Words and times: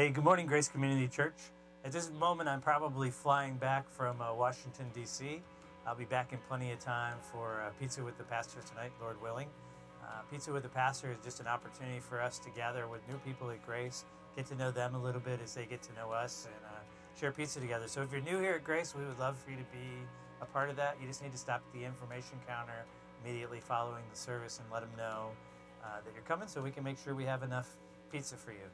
Hey, 0.00 0.08
good 0.08 0.24
morning, 0.24 0.46
Grace 0.46 0.66
Community 0.66 1.06
Church. 1.06 1.36
At 1.84 1.92
this 1.92 2.10
moment, 2.10 2.48
I'm 2.48 2.62
probably 2.62 3.10
flying 3.10 3.56
back 3.56 3.86
from 3.90 4.22
uh, 4.22 4.32
Washington, 4.32 4.86
D.C. 4.94 5.42
I'll 5.86 5.94
be 5.94 6.06
back 6.06 6.32
in 6.32 6.38
plenty 6.48 6.72
of 6.72 6.78
time 6.78 7.18
for 7.20 7.60
uh, 7.60 7.68
Pizza 7.78 8.02
with 8.02 8.16
the 8.16 8.24
Pastor 8.24 8.60
tonight, 8.66 8.92
Lord 8.98 9.20
willing. 9.20 9.48
Uh, 10.02 10.22
Pizza 10.30 10.54
with 10.54 10.62
the 10.62 10.70
Pastor 10.70 11.10
is 11.10 11.18
just 11.22 11.40
an 11.40 11.46
opportunity 11.46 12.00
for 12.00 12.18
us 12.18 12.38
to 12.38 12.48
gather 12.56 12.88
with 12.88 13.06
new 13.10 13.18
people 13.26 13.50
at 13.50 13.62
Grace, 13.66 14.06
get 14.36 14.46
to 14.46 14.54
know 14.54 14.70
them 14.70 14.94
a 14.94 14.98
little 14.98 15.20
bit 15.20 15.38
as 15.44 15.52
they 15.52 15.66
get 15.66 15.82
to 15.82 15.92
know 15.92 16.10
us, 16.10 16.46
and 16.46 16.64
uh, 16.64 16.80
share 17.20 17.30
pizza 17.30 17.60
together. 17.60 17.86
So 17.86 18.00
if 18.00 18.10
you're 18.10 18.22
new 18.22 18.40
here 18.40 18.54
at 18.54 18.64
Grace, 18.64 18.94
we 18.98 19.04
would 19.04 19.18
love 19.18 19.36
for 19.36 19.50
you 19.50 19.58
to 19.58 19.64
be 19.64 20.00
a 20.40 20.46
part 20.46 20.70
of 20.70 20.76
that. 20.76 20.96
You 20.98 21.08
just 21.08 21.22
need 21.22 21.32
to 21.32 21.38
stop 21.38 21.62
at 21.66 21.78
the 21.78 21.84
information 21.84 22.40
counter 22.48 22.86
immediately 23.22 23.60
following 23.60 24.04
the 24.10 24.18
service 24.18 24.60
and 24.60 24.72
let 24.72 24.80
them 24.80 24.96
know 24.96 25.28
uh, 25.84 26.00
that 26.02 26.14
you're 26.14 26.24
coming 26.24 26.48
so 26.48 26.62
we 26.62 26.70
can 26.70 26.84
make 26.84 26.96
sure 26.96 27.14
we 27.14 27.26
have 27.26 27.42
enough 27.42 27.76
pizza 28.10 28.34
for 28.34 28.52
you. 28.52 28.70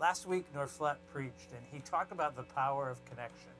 Last 0.00 0.28
week, 0.28 0.44
Norflet 0.54 0.94
preached, 1.12 1.50
and 1.50 1.60
he 1.72 1.80
talked 1.80 2.12
about 2.12 2.36
the 2.36 2.44
power 2.44 2.88
of 2.88 3.04
connection. 3.04 3.50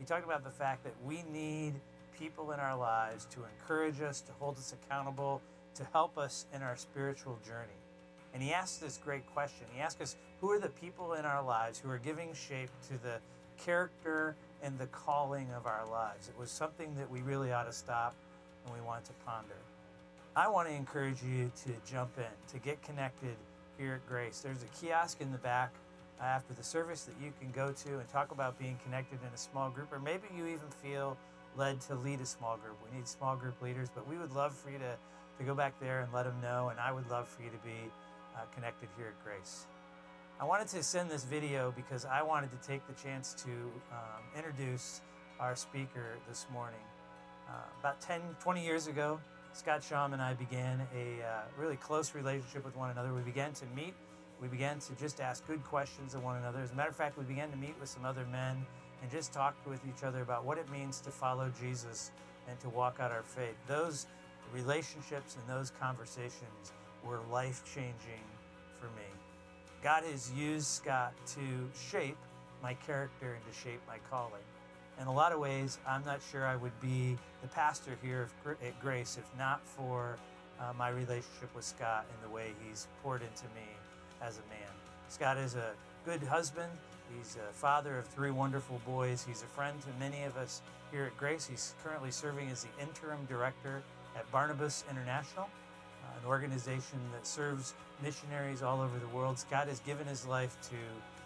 He 0.00 0.04
talked 0.04 0.24
about 0.24 0.42
the 0.42 0.50
fact 0.50 0.82
that 0.82 0.94
we 1.04 1.22
need 1.32 1.74
people 2.18 2.50
in 2.50 2.58
our 2.58 2.76
lives 2.76 3.26
to 3.26 3.44
encourage 3.44 4.00
us, 4.00 4.20
to 4.22 4.32
hold 4.40 4.56
us 4.58 4.74
accountable, 4.74 5.40
to 5.76 5.84
help 5.92 6.18
us 6.18 6.46
in 6.52 6.60
our 6.60 6.74
spiritual 6.74 7.38
journey. 7.46 7.78
And 8.34 8.42
he 8.42 8.52
asked 8.52 8.80
this 8.80 8.98
great 8.98 9.24
question. 9.32 9.64
He 9.72 9.80
asked 9.80 10.02
us, 10.02 10.16
Who 10.40 10.50
are 10.50 10.58
the 10.58 10.70
people 10.70 11.14
in 11.14 11.24
our 11.24 11.42
lives 11.42 11.78
who 11.78 11.88
are 11.88 11.98
giving 11.98 12.34
shape 12.34 12.70
to 12.88 13.00
the 13.04 13.20
character 13.56 14.34
and 14.64 14.76
the 14.80 14.86
calling 14.86 15.46
of 15.56 15.66
our 15.66 15.86
lives? 15.88 16.28
It 16.28 16.36
was 16.36 16.50
something 16.50 16.96
that 16.96 17.08
we 17.08 17.20
really 17.20 17.52
ought 17.52 17.66
to 17.66 17.72
stop 17.72 18.12
and 18.64 18.74
we 18.74 18.80
want 18.84 19.04
to 19.04 19.12
ponder. 19.24 19.54
I 20.34 20.48
want 20.48 20.66
to 20.68 20.74
encourage 20.74 21.22
you 21.22 21.52
to 21.64 21.72
jump 21.90 22.10
in, 22.18 22.52
to 22.52 22.58
get 22.58 22.82
connected 22.82 23.36
here 23.78 23.94
at 23.94 24.06
Grace. 24.08 24.40
There's 24.40 24.62
a 24.62 24.80
kiosk 24.80 25.20
in 25.20 25.32
the 25.32 25.38
back 25.38 25.72
uh, 26.20 26.24
after 26.24 26.54
the 26.54 26.62
service 26.62 27.04
that 27.04 27.14
you 27.22 27.32
can 27.40 27.50
go 27.50 27.72
to 27.72 27.98
and 27.98 28.08
talk 28.08 28.30
about 28.30 28.58
being 28.58 28.78
connected 28.84 29.18
in 29.22 29.32
a 29.34 29.36
small 29.36 29.70
group, 29.70 29.92
or 29.92 29.98
maybe 29.98 30.24
you 30.36 30.46
even 30.46 30.68
feel 30.82 31.16
led 31.56 31.80
to 31.82 31.94
lead 31.94 32.20
a 32.20 32.26
small 32.26 32.56
group. 32.56 32.76
We 32.90 32.96
need 32.96 33.08
small 33.08 33.36
group 33.36 33.60
leaders, 33.62 33.88
but 33.94 34.08
we 34.08 34.18
would 34.18 34.32
love 34.32 34.54
for 34.54 34.70
you 34.70 34.78
to, 34.78 34.96
to 35.38 35.44
go 35.44 35.54
back 35.54 35.78
there 35.80 36.00
and 36.00 36.12
let 36.12 36.24
them 36.24 36.40
know, 36.42 36.68
and 36.68 36.80
I 36.80 36.92
would 36.92 37.08
love 37.10 37.28
for 37.28 37.42
you 37.42 37.50
to 37.50 37.58
be 37.58 37.90
uh, 38.36 38.40
connected 38.54 38.88
here 38.96 39.08
at 39.08 39.24
Grace. 39.24 39.66
I 40.38 40.44
wanted 40.44 40.68
to 40.68 40.82
send 40.82 41.10
this 41.10 41.24
video 41.24 41.72
because 41.74 42.04
I 42.04 42.22
wanted 42.22 42.50
to 42.50 42.68
take 42.68 42.86
the 42.86 42.92
chance 42.94 43.34
to 43.44 43.50
um, 43.50 44.22
introduce 44.36 45.00
our 45.40 45.56
speaker 45.56 46.18
this 46.28 46.46
morning. 46.52 46.80
Uh, 47.48 47.52
about 47.80 48.00
10, 48.00 48.20
20 48.40 48.64
years 48.64 48.86
ago, 48.86 49.20
Scott 49.56 49.80
Shaum 49.80 50.12
and 50.12 50.20
I 50.20 50.34
began 50.34 50.86
a 50.94 51.24
uh, 51.24 51.40
really 51.56 51.76
close 51.76 52.14
relationship 52.14 52.62
with 52.62 52.76
one 52.76 52.90
another. 52.90 53.14
We 53.14 53.22
began 53.22 53.54
to 53.54 53.64
meet. 53.74 53.94
We 54.38 54.48
began 54.48 54.78
to 54.80 54.94
just 54.96 55.18
ask 55.18 55.46
good 55.46 55.64
questions 55.64 56.14
of 56.14 56.22
one 56.22 56.36
another. 56.36 56.60
As 56.60 56.72
a 56.72 56.74
matter 56.74 56.90
of 56.90 56.96
fact, 56.96 57.16
we 57.16 57.24
began 57.24 57.50
to 57.50 57.56
meet 57.56 57.74
with 57.80 57.88
some 57.88 58.04
other 58.04 58.26
men 58.30 58.66
and 59.00 59.10
just 59.10 59.32
talk 59.32 59.54
with 59.66 59.80
each 59.88 60.04
other 60.04 60.20
about 60.20 60.44
what 60.44 60.58
it 60.58 60.70
means 60.70 61.00
to 61.00 61.10
follow 61.10 61.50
Jesus 61.58 62.10
and 62.50 62.60
to 62.60 62.68
walk 62.68 62.98
out 63.00 63.10
our 63.10 63.22
faith. 63.22 63.56
Those 63.66 64.06
relationships 64.52 65.36
and 65.40 65.56
those 65.56 65.72
conversations 65.80 66.72
were 67.02 67.20
life 67.32 67.62
changing 67.64 68.24
for 68.78 68.88
me. 68.88 69.08
God 69.82 70.04
has 70.04 70.30
used 70.32 70.66
Scott 70.66 71.14
to 71.28 71.70
shape 71.90 72.18
my 72.62 72.74
character 72.74 73.32
and 73.32 73.54
to 73.54 73.58
shape 73.58 73.80
my 73.88 73.96
calling 74.10 74.44
in 75.00 75.06
a 75.06 75.12
lot 75.12 75.32
of 75.32 75.40
ways, 75.40 75.78
I'm 75.86 76.04
not 76.04 76.20
sure 76.30 76.46
I 76.46 76.56
would 76.56 76.78
be 76.80 77.18
the 77.42 77.48
pastor 77.48 77.92
here 78.02 78.28
at 78.44 78.80
Grace 78.80 79.18
if 79.18 79.38
not 79.38 79.60
for 79.64 80.16
uh, 80.60 80.72
my 80.78 80.88
relationship 80.88 81.54
with 81.54 81.64
Scott 81.64 82.06
and 82.10 82.30
the 82.30 82.34
way 82.34 82.52
he's 82.66 82.88
poured 83.02 83.22
into 83.22 83.44
me 83.54 83.68
as 84.22 84.38
a 84.38 84.48
man. 84.48 84.72
Scott 85.08 85.36
is 85.36 85.54
a 85.54 85.72
good 86.04 86.22
husband. 86.22 86.70
He's 87.16 87.36
a 87.36 87.52
father 87.52 87.98
of 87.98 88.06
three 88.06 88.30
wonderful 88.30 88.80
boys. 88.86 89.24
He's 89.26 89.42
a 89.42 89.46
friend 89.46 89.78
to 89.82 89.88
many 90.00 90.24
of 90.24 90.36
us 90.36 90.62
here 90.90 91.04
at 91.04 91.16
Grace. 91.16 91.46
He's 91.46 91.74
currently 91.84 92.10
serving 92.10 92.48
as 92.50 92.64
the 92.64 92.82
interim 92.82 93.24
director 93.28 93.82
at 94.16 94.30
Barnabas 94.32 94.84
International, 94.90 95.44
uh, 95.44 96.18
an 96.20 96.26
organization 96.26 96.98
that 97.12 97.26
serves 97.26 97.74
missionaries 98.02 98.62
all 98.62 98.80
over 98.80 98.98
the 98.98 99.08
world. 99.08 99.38
Scott 99.38 99.68
has 99.68 99.80
given 99.80 100.06
his 100.06 100.26
life 100.26 100.56
to 100.70 100.76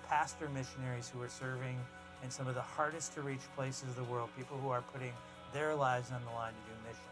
pastor 0.08 0.48
missionaries 0.48 1.10
who 1.14 1.22
are 1.22 1.28
serving 1.28 1.78
in 2.22 2.30
some 2.30 2.46
of 2.46 2.54
the 2.54 2.62
hardest 2.62 3.14
to 3.14 3.22
reach 3.22 3.40
places 3.56 3.88
of 3.88 3.96
the 3.96 4.04
world, 4.04 4.28
people 4.36 4.58
who 4.58 4.68
are 4.68 4.82
putting 4.92 5.12
their 5.52 5.74
lives 5.74 6.10
on 6.12 6.22
the 6.24 6.30
line 6.32 6.52
to 6.52 6.72
do 6.72 6.88
mission. 6.88 7.10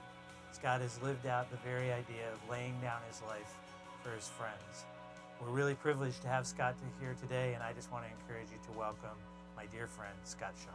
Scott 0.52 0.80
has 0.80 1.00
lived 1.02 1.26
out 1.26 1.50
the 1.50 1.56
very 1.58 1.92
idea 1.92 2.32
of 2.32 2.50
laying 2.50 2.74
down 2.80 3.00
his 3.08 3.22
life 3.22 3.56
for 4.02 4.10
his 4.10 4.28
friends. 4.28 4.84
We're 5.40 5.50
really 5.50 5.74
privileged 5.74 6.22
to 6.22 6.28
have 6.28 6.46
Scott 6.46 6.74
here 7.00 7.14
today, 7.20 7.54
and 7.54 7.62
I 7.62 7.72
just 7.72 7.92
want 7.92 8.04
to 8.04 8.10
encourage 8.10 8.50
you 8.50 8.58
to 8.72 8.78
welcome 8.78 9.16
my 9.56 9.66
dear 9.66 9.86
friend, 9.86 10.14
Scott 10.24 10.54
Shaum. 10.56 10.74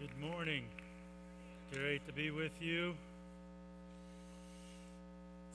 Good 0.00 0.16
morning. 0.20 0.64
Great 1.72 2.06
to 2.06 2.12
be 2.12 2.30
with 2.30 2.52
you. 2.60 2.94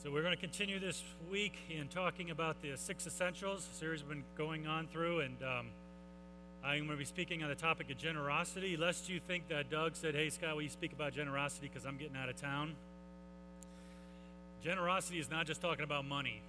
So, 0.04 0.12
we're 0.12 0.22
going 0.22 0.36
to 0.36 0.42
continue 0.42 0.80
this 0.80 1.02
week 1.32 1.54
in 1.70 1.88
talking 1.88 2.30
about 2.30 2.62
the 2.62 2.76
six 2.76 3.08
essentials 3.08 3.70
series 3.72 4.02
we've 4.02 4.10
been 4.10 4.24
going 4.38 4.68
on 4.68 4.88
through, 4.88 5.22
and 5.22 5.42
um, 5.42 5.68
I'm 6.62 6.80
going 6.80 6.90
to 6.90 6.98
be 6.98 7.06
speaking 7.06 7.42
on 7.42 7.48
the 7.48 7.56
topic 7.56 7.90
of 7.90 7.98
generosity. 7.98 8.76
Lest 8.76 9.08
you 9.08 9.22
think 9.26 9.48
that 9.48 9.70
Doug 9.70 9.96
said, 9.96 10.14
Hey, 10.14 10.30
Scott, 10.30 10.56
will 10.56 10.62
you 10.62 10.68
speak 10.68 10.92
about 10.92 11.14
generosity 11.14 11.70
because 11.70 11.86
I'm 11.86 11.96
getting 11.96 12.18
out 12.18 12.28
of 12.28 12.36
town? 12.36 12.76
Generosity 14.62 15.20
is 15.20 15.32
not 15.32 15.48
just 15.48 15.62
talking 15.62 15.86
about 15.86 16.04
money. 16.04 16.42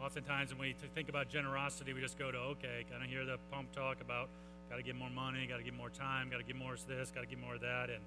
Oftentimes, 0.00 0.50
when 0.50 0.60
we 0.60 0.76
think 0.94 1.08
about 1.08 1.28
generosity, 1.28 1.92
we 1.92 2.00
just 2.00 2.16
go 2.16 2.30
to, 2.30 2.38
okay, 2.38 2.86
kind 2.88 3.02
of 3.02 3.10
hear 3.10 3.24
the 3.24 3.38
pump 3.50 3.72
talk 3.72 4.00
about 4.00 4.28
got 4.70 4.76
to 4.76 4.84
get 4.84 4.94
more 4.94 5.10
money, 5.10 5.48
got 5.48 5.56
to 5.56 5.64
get 5.64 5.74
more 5.74 5.90
time, 5.90 6.30
got 6.30 6.38
to 6.38 6.44
get 6.44 6.54
more 6.54 6.74
of 6.74 6.86
this, 6.86 7.10
got 7.10 7.22
to 7.22 7.26
get 7.26 7.40
more 7.40 7.56
of 7.56 7.60
that. 7.62 7.90
And 7.90 8.04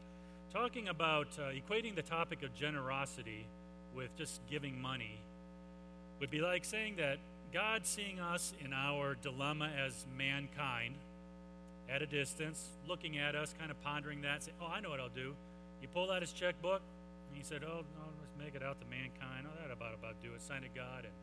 talking 0.53 0.87
about 0.87 1.27
uh, 1.37 1.51
equating 1.51 1.93
the 1.93 2.01
topic 2.01 2.41
of 2.41 2.55
generosity 2.55 3.45
with 3.95 4.15
just 4.17 4.41
giving 4.49 4.81
money 4.81 5.19
would 6.19 6.29
be 6.29 6.41
like 6.41 6.65
saying 6.65 6.97
that 6.97 7.17
God 7.53 7.85
seeing 7.85 8.19
us 8.19 8.53
in 8.63 8.73
our 8.73 9.15
dilemma 9.15 9.71
as 9.85 10.05
mankind 10.17 10.95
at 11.89 12.01
a 12.01 12.05
distance, 12.05 12.69
looking 12.87 13.17
at 13.17 13.35
us, 13.35 13.53
kind 13.57 13.71
of 13.71 13.81
pondering 13.81 14.21
that, 14.21 14.43
say, 14.43 14.51
Oh, 14.59 14.67
I 14.67 14.79
know 14.81 14.89
what 14.89 14.99
I'll 14.99 15.09
do. 15.09 15.33
He 15.81 15.87
pulled 15.87 16.09
out 16.09 16.21
his 16.21 16.33
checkbook 16.33 16.81
and 17.29 17.37
he 17.37 17.43
said, 17.43 17.63
Oh, 17.63 17.85
no, 17.95 18.05
let's 18.19 18.35
make 18.37 18.55
it 18.55 18.65
out 18.65 18.79
to 18.79 18.87
mankind. 18.87 19.45
Oh, 19.47 19.55
that 19.61 19.71
about 19.71 19.93
about 19.93 20.21
do 20.21 20.33
it. 20.33 20.41
Sign 20.41 20.61
to 20.63 20.69
God, 20.69 21.05
and 21.05 21.13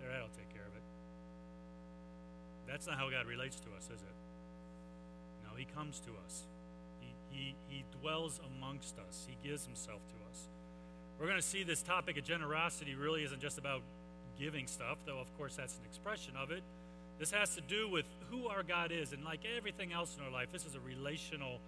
there, 0.00 0.10
that'll 0.10 0.28
take 0.28 0.52
care 0.52 0.66
of 0.66 0.74
it. 0.76 0.82
That's 2.68 2.86
not 2.86 2.98
how 2.98 3.08
God 3.10 3.26
relates 3.26 3.56
to 3.60 3.68
us, 3.76 3.84
is 3.84 4.02
it? 4.02 4.16
No, 5.48 5.56
He 5.56 5.64
comes 5.64 6.00
to 6.00 6.10
us. 6.26 6.42
He, 7.00 7.14
he, 7.30 7.54
he 7.68 7.84
dwells 8.00 8.40
amongst 8.56 8.98
us. 8.98 9.26
He 9.28 9.36
gives 9.48 9.64
Himself 9.64 10.00
to 10.08 10.14
us. 10.14 10.25
We're 11.18 11.26
going 11.26 11.40
to 11.40 11.46
see 11.46 11.62
this 11.62 11.82
topic 11.82 12.18
of 12.18 12.24
generosity 12.24 12.94
really 12.94 13.24
isn't 13.24 13.40
just 13.40 13.58
about 13.58 13.80
giving 14.38 14.66
stuff, 14.66 14.98
though, 15.06 15.18
of 15.18 15.34
course, 15.38 15.56
that's 15.56 15.74
an 15.74 15.84
expression 15.86 16.34
of 16.36 16.50
it. 16.50 16.62
This 17.18 17.30
has 17.30 17.54
to 17.54 17.62
do 17.62 17.88
with 17.88 18.04
who 18.30 18.48
our 18.48 18.62
God 18.62 18.92
is. 18.92 19.12
And 19.12 19.24
like 19.24 19.40
everything 19.56 19.92
else 19.92 20.16
in 20.18 20.24
our 20.24 20.30
life, 20.30 20.48
this 20.52 20.66
is 20.66 20.74
a 20.74 20.80
relational 20.80 21.58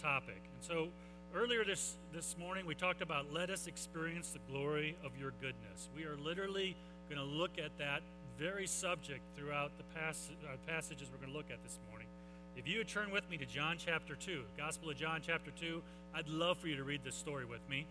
topic. 0.00 0.42
And 0.54 0.64
so 0.64 0.88
earlier 1.34 1.64
this, 1.64 1.94
this 2.12 2.36
morning, 2.36 2.66
we 2.66 2.74
talked 2.74 3.00
about 3.00 3.32
let 3.32 3.50
us 3.50 3.68
experience 3.68 4.30
the 4.30 4.40
glory 4.52 4.96
of 5.04 5.12
your 5.18 5.32
goodness. 5.40 5.88
We 5.94 6.04
are 6.04 6.16
literally 6.16 6.76
going 7.08 7.20
to 7.20 7.36
look 7.36 7.58
at 7.58 7.78
that 7.78 8.02
very 8.38 8.66
subject 8.66 9.22
throughout 9.36 9.70
the 9.78 9.84
pass- 9.98 10.30
uh, 10.44 10.56
passages 10.66 11.08
we're 11.12 11.18
going 11.18 11.32
to 11.32 11.36
look 11.36 11.50
at 11.50 11.62
this 11.62 11.78
morning. 11.88 12.08
If 12.56 12.66
you 12.66 12.78
would 12.78 12.88
turn 12.88 13.10
with 13.12 13.28
me 13.30 13.36
to 13.38 13.46
John 13.46 13.76
chapter 13.78 14.16
2, 14.16 14.42
Gospel 14.56 14.90
of 14.90 14.96
John 14.96 15.20
chapter 15.24 15.50
2, 15.60 15.80
I'd 16.14 16.28
love 16.28 16.58
for 16.58 16.68
you 16.68 16.76
to 16.76 16.84
read 16.84 17.02
this 17.04 17.14
story 17.14 17.44
with 17.44 17.60
me. 17.68 17.86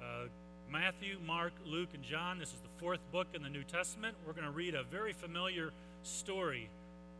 Uh, 0.00 0.26
Matthew, 0.70 1.18
Mark, 1.26 1.52
Luke, 1.66 1.90
and 1.94 2.02
John. 2.02 2.38
This 2.38 2.48
is 2.48 2.60
the 2.60 2.80
fourth 2.80 3.00
book 3.12 3.28
in 3.34 3.42
the 3.42 3.48
New 3.48 3.64
Testament. 3.64 4.16
We're 4.26 4.32
going 4.32 4.46
to 4.46 4.50
read 4.50 4.74
a 4.74 4.82
very 4.82 5.12
familiar 5.12 5.72
story 6.02 6.68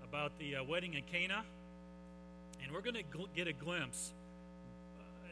about 0.02 0.38
the 0.38 0.56
uh, 0.56 0.64
wedding 0.64 0.94
in 0.94 1.02
Cana. 1.02 1.44
And 2.62 2.72
we're 2.72 2.80
going 2.80 2.94
to 2.94 3.02
gl- 3.02 3.28
get 3.34 3.46
a 3.46 3.52
glimpse 3.52 4.12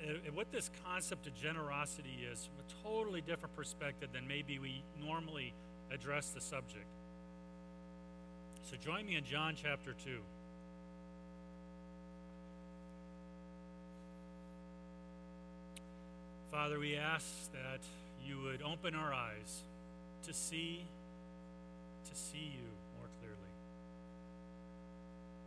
uh, 0.06 0.26
at 0.26 0.35
what 0.35 0.53
this 0.53 0.70
concept 0.85 1.26
of 1.26 1.35
generosity 1.35 2.26
is 2.31 2.47
from 2.47 2.55
a 2.59 2.82
totally 2.94 3.20
different 3.20 3.56
perspective 3.56 4.11
than 4.12 4.26
maybe 4.26 4.58
we 4.58 4.82
normally 5.05 5.53
address 5.91 6.31
the 6.31 6.41
subject. 6.41 6.87
So 8.70 8.76
join 8.76 9.06
me 9.06 9.17
in 9.17 9.25
John 9.25 9.55
chapter 9.61 9.94
2. 10.05 10.19
Father, 16.52 16.78
we 16.78 16.96
ask 16.96 17.50
that 17.56 17.81
you 18.22 18.37
would 18.44 18.60
open 18.60 18.94
our 18.94 19.14
eyes 19.14 19.64
to 20.25 20.34
see 20.34 20.84
to 22.04 22.14
see 22.14 22.52
you 22.52 22.69
more 23.00 23.08
clearly. 23.25 23.52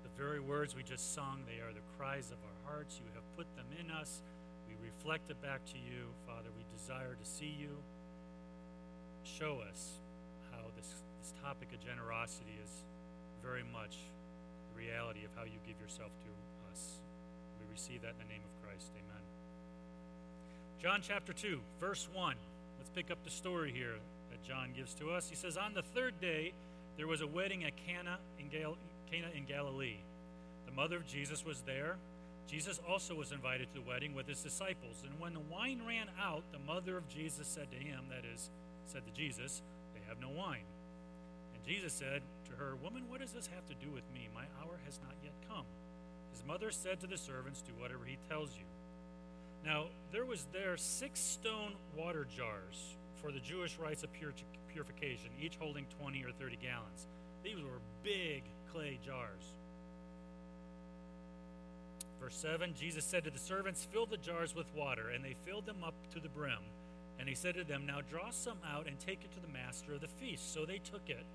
The 0.01 0.09
very 0.17 0.39
words 0.39 0.75
we 0.75 0.81
just 0.81 1.13
sung, 1.13 1.45
they 1.45 1.61
are 1.61 1.69
the 1.69 1.85
cries 1.95 2.31
of 2.33 2.41
our 2.41 2.73
hearts. 2.73 2.97
You 2.97 3.05
have 3.13 3.23
put 3.37 3.45
them 3.55 3.69
in 3.77 3.91
us. 3.91 4.23
We 4.67 4.73
reflect 4.81 5.29
it 5.29 5.39
back 5.43 5.63
to 5.65 5.77
you, 5.77 6.09
Father. 6.25 6.49
We 6.57 6.65
desire 6.75 7.13
to 7.13 7.25
see 7.29 7.53
you. 7.53 7.77
Show 9.21 9.61
us 9.69 10.01
how 10.49 10.65
this, 10.75 10.89
this 11.21 11.33
topic 11.43 11.69
of 11.71 11.85
generosity 11.85 12.57
is 12.65 12.81
very 13.45 13.61
much 13.61 14.09
the 14.73 14.81
reality 14.81 15.21
of 15.21 15.29
how 15.37 15.43
you 15.43 15.61
give 15.69 15.77
yourself 15.79 16.09
to 16.09 16.31
us. 16.73 16.97
We 17.61 17.71
receive 17.71 18.01
that 18.01 18.17
in 18.17 18.25
the 18.25 18.33
name 18.33 18.41
of 18.41 18.65
Christ. 18.65 18.89
Amen. 18.97 19.34
John 20.81 21.01
chapter 21.01 21.33
2, 21.33 21.59
verse 21.79 22.07
1. 22.13 22.35
Let's 22.77 22.89
pick 22.89 23.09
up 23.09 23.23
the 23.23 23.29
story 23.29 23.71
here 23.71 23.95
that 24.29 24.43
John 24.43 24.71
gives 24.75 24.93
to 24.95 25.11
us. 25.11 25.29
He 25.29 25.35
says, 25.35 25.57
On 25.57 25.73
the 25.73 25.81
third 25.81 26.19
day, 26.19 26.53
there 26.97 27.07
was 27.07 27.21
a 27.21 27.27
wedding 27.27 27.63
at 27.63 27.73
Cana 27.77 28.19
in, 28.39 28.49
Gal- 28.49 28.77
Cana 29.09 29.27
in 29.33 29.45
Galilee. 29.45 29.97
The 30.65 30.71
mother 30.71 30.97
of 30.97 31.07
Jesus 31.07 31.45
was 31.45 31.61
there. 31.61 31.97
Jesus 32.47 32.79
also 32.87 33.15
was 33.15 33.31
invited 33.31 33.69
to 33.69 33.79
the 33.79 33.87
wedding 33.87 34.13
with 34.13 34.27
his 34.27 34.41
disciples. 34.41 35.03
And 35.03 35.19
when 35.19 35.33
the 35.33 35.39
wine 35.39 35.81
ran 35.87 36.07
out, 36.21 36.43
the 36.51 36.59
mother 36.59 36.97
of 36.97 37.07
Jesus 37.07 37.47
said 37.47 37.71
to 37.71 37.77
him, 37.77 38.01
that 38.09 38.23
is, 38.31 38.49
said 38.85 39.05
to 39.05 39.11
Jesus, 39.11 39.61
They 39.93 40.01
have 40.07 40.19
no 40.19 40.29
wine. 40.29 40.65
And 41.55 41.63
Jesus 41.65 41.93
said 41.93 42.21
to 42.49 42.51
her, 42.57 42.75
Woman, 42.75 43.09
what 43.09 43.21
does 43.21 43.31
this 43.31 43.47
have 43.47 43.65
to 43.67 43.85
do 43.85 43.91
with 43.91 44.03
me? 44.13 44.29
My 44.35 44.45
hour 44.61 44.77
has 44.85 44.99
not 45.01 45.15
yet 45.23 45.33
come. 45.49 45.65
His 46.31 46.43
mother 46.45 46.69
said 46.69 46.99
to 46.99 47.07
the 47.07 47.17
servants, 47.17 47.61
Do 47.61 47.71
whatever 47.79 48.05
he 48.05 48.17
tells 48.29 48.55
you. 48.55 48.65
Now, 49.65 49.85
there 50.11 50.25
was 50.25 50.45
there 50.53 50.77
six 50.77 51.19
stone 51.19 51.73
water 51.97 52.27
jars 52.35 52.95
for 53.21 53.31
the 53.31 53.39
Jewish 53.39 53.77
rites 53.79 54.03
of 54.03 54.09
purification, 54.13 55.31
each 55.41 55.57
holding 55.57 55.87
20 55.99 56.23
or 56.23 56.31
30 56.31 56.57
gallons. 56.57 57.07
These 57.43 57.57
were 57.57 57.81
big 58.03 58.43
clay 58.71 58.99
jars. 59.03 59.41
Verse 62.21 62.35
7 62.35 62.73
Jesus 62.75 63.03
said 63.03 63.23
to 63.23 63.31
the 63.31 63.39
servants, 63.39 63.87
Fill 63.91 64.05
the 64.05 64.17
jars 64.17 64.55
with 64.55 64.67
water, 64.75 65.09
and 65.09 65.25
they 65.25 65.35
filled 65.45 65.65
them 65.65 65.83
up 65.83 65.95
to 66.13 66.19
the 66.19 66.29
brim. 66.29 66.63
And 67.19 67.27
he 67.27 67.35
said 67.35 67.55
to 67.55 67.63
them, 67.63 67.85
Now 67.85 68.01
draw 68.01 68.29
some 68.29 68.57
out 68.71 68.87
and 68.87 68.99
take 68.99 69.23
it 69.23 69.31
to 69.33 69.39
the 69.39 69.51
master 69.51 69.93
of 69.93 70.01
the 70.01 70.07
feast. 70.07 70.53
So 70.53 70.65
they 70.65 70.77
took 70.79 71.09
it. 71.09 71.25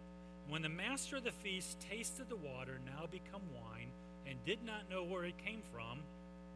When 0.49 0.63
the 0.63 0.69
master 0.69 1.17
of 1.17 1.25
the 1.25 1.33
feast 1.33 1.79
tasted 1.81 2.29
the 2.29 2.37
water, 2.37 2.81
now 2.85 3.07
become 3.11 3.43
wine, 3.55 3.91
and 4.27 4.45
did 4.45 4.65
not 4.65 4.91
know 4.91 5.05
where 5.05 5.25
it 5.25 5.39
came 5.45 5.63
from, 5.73 6.01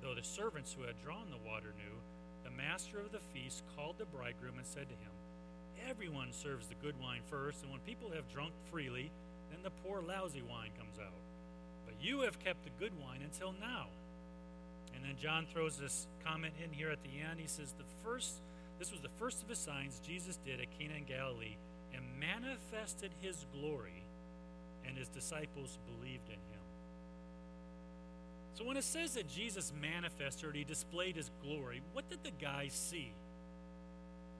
though 0.05 0.15
the 0.15 0.23
servants 0.23 0.77
who 0.77 0.85
had 0.85 1.03
drawn 1.03 1.31
the 1.31 1.49
water 1.49 1.73
knew, 1.77 1.97
the 2.45 2.51
master 2.51 3.01
of 3.01 3.11
the 3.11 3.25
feast 3.33 3.65
called 3.75 3.97
the 3.99 4.05
bridegroom 4.05 4.59
and 4.59 4.67
said 4.67 4.87
to 4.89 4.95
him, 4.95 5.11
Everyone 5.89 6.33
serves 6.33 6.69
the 6.69 6.75
good 6.77 6.95
wine 7.01 7.23
first, 7.27 7.62
and 7.62 7.73
when 7.73 7.81
people 7.81 8.11
have 8.15 8.31
drunk 8.33 8.53
freely, 8.71 9.11
then 9.51 9.62
the 9.62 9.73
poor 9.83 10.03
lousy 10.03 10.43
wine 10.43 10.71
comes 10.79 10.99
out. 10.99 11.19
But 11.87 11.95
you 12.01 12.21
have 12.21 12.39
kept 12.39 12.65
the 12.65 12.71
good 12.79 12.93
wine 13.01 13.21
until 13.25 13.55
now. 13.61 13.87
And 14.95 15.05
then 15.05 15.17
John 15.21 15.47
throws 15.53 15.79
this 15.79 16.06
comment 16.25 16.55
in 16.62 16.73
here 16.73 16.91
at 16.91 17.03
the 17.03 17.21
end. 17.21 17.41
He 17.41 17.49
says, 17.49 17.73
The 17.73 17.85
first 18.05 18.41
this 18.79 18.91
was 18.91 19.01
the 19.01 19.09
first 19.21 19.43
of 19.43 19.49
his 19.49 19.59
signs 19.59 20.01
Jesus 20.05 20.39
did 20.45 20.61
at 20.61 20.79
Cana 20.79 20.95
in 20.95 21.05
Galilee 21.05 21.56
and 21.95 22.03
manifested 22.19 23.12
his 23.21 23.47
glory, 23.53 24.03
and 24.87 24.97
his 24.97 25.09
disciples 25.09 25.79
believed 25.87 26.29
in 26.29 26.35
him. 26.35 26.54
So 28.55 28.65
when 28.65 28.77
it 28.77 28.85
says 28.85 29.15
that 29.15 29.29
Jesus 29.29 29.73
manifested, 29.81 30.49
or 30.49 30.53
he 30.53 30.65
displayed 30.65 31.17
his 31.17 31.31
glory, 31.43 31.83
what 31.93 32.09
did 32.09 32.23
the 32.23 32.31
guys 32.31 32.73
see? 32.73 33.12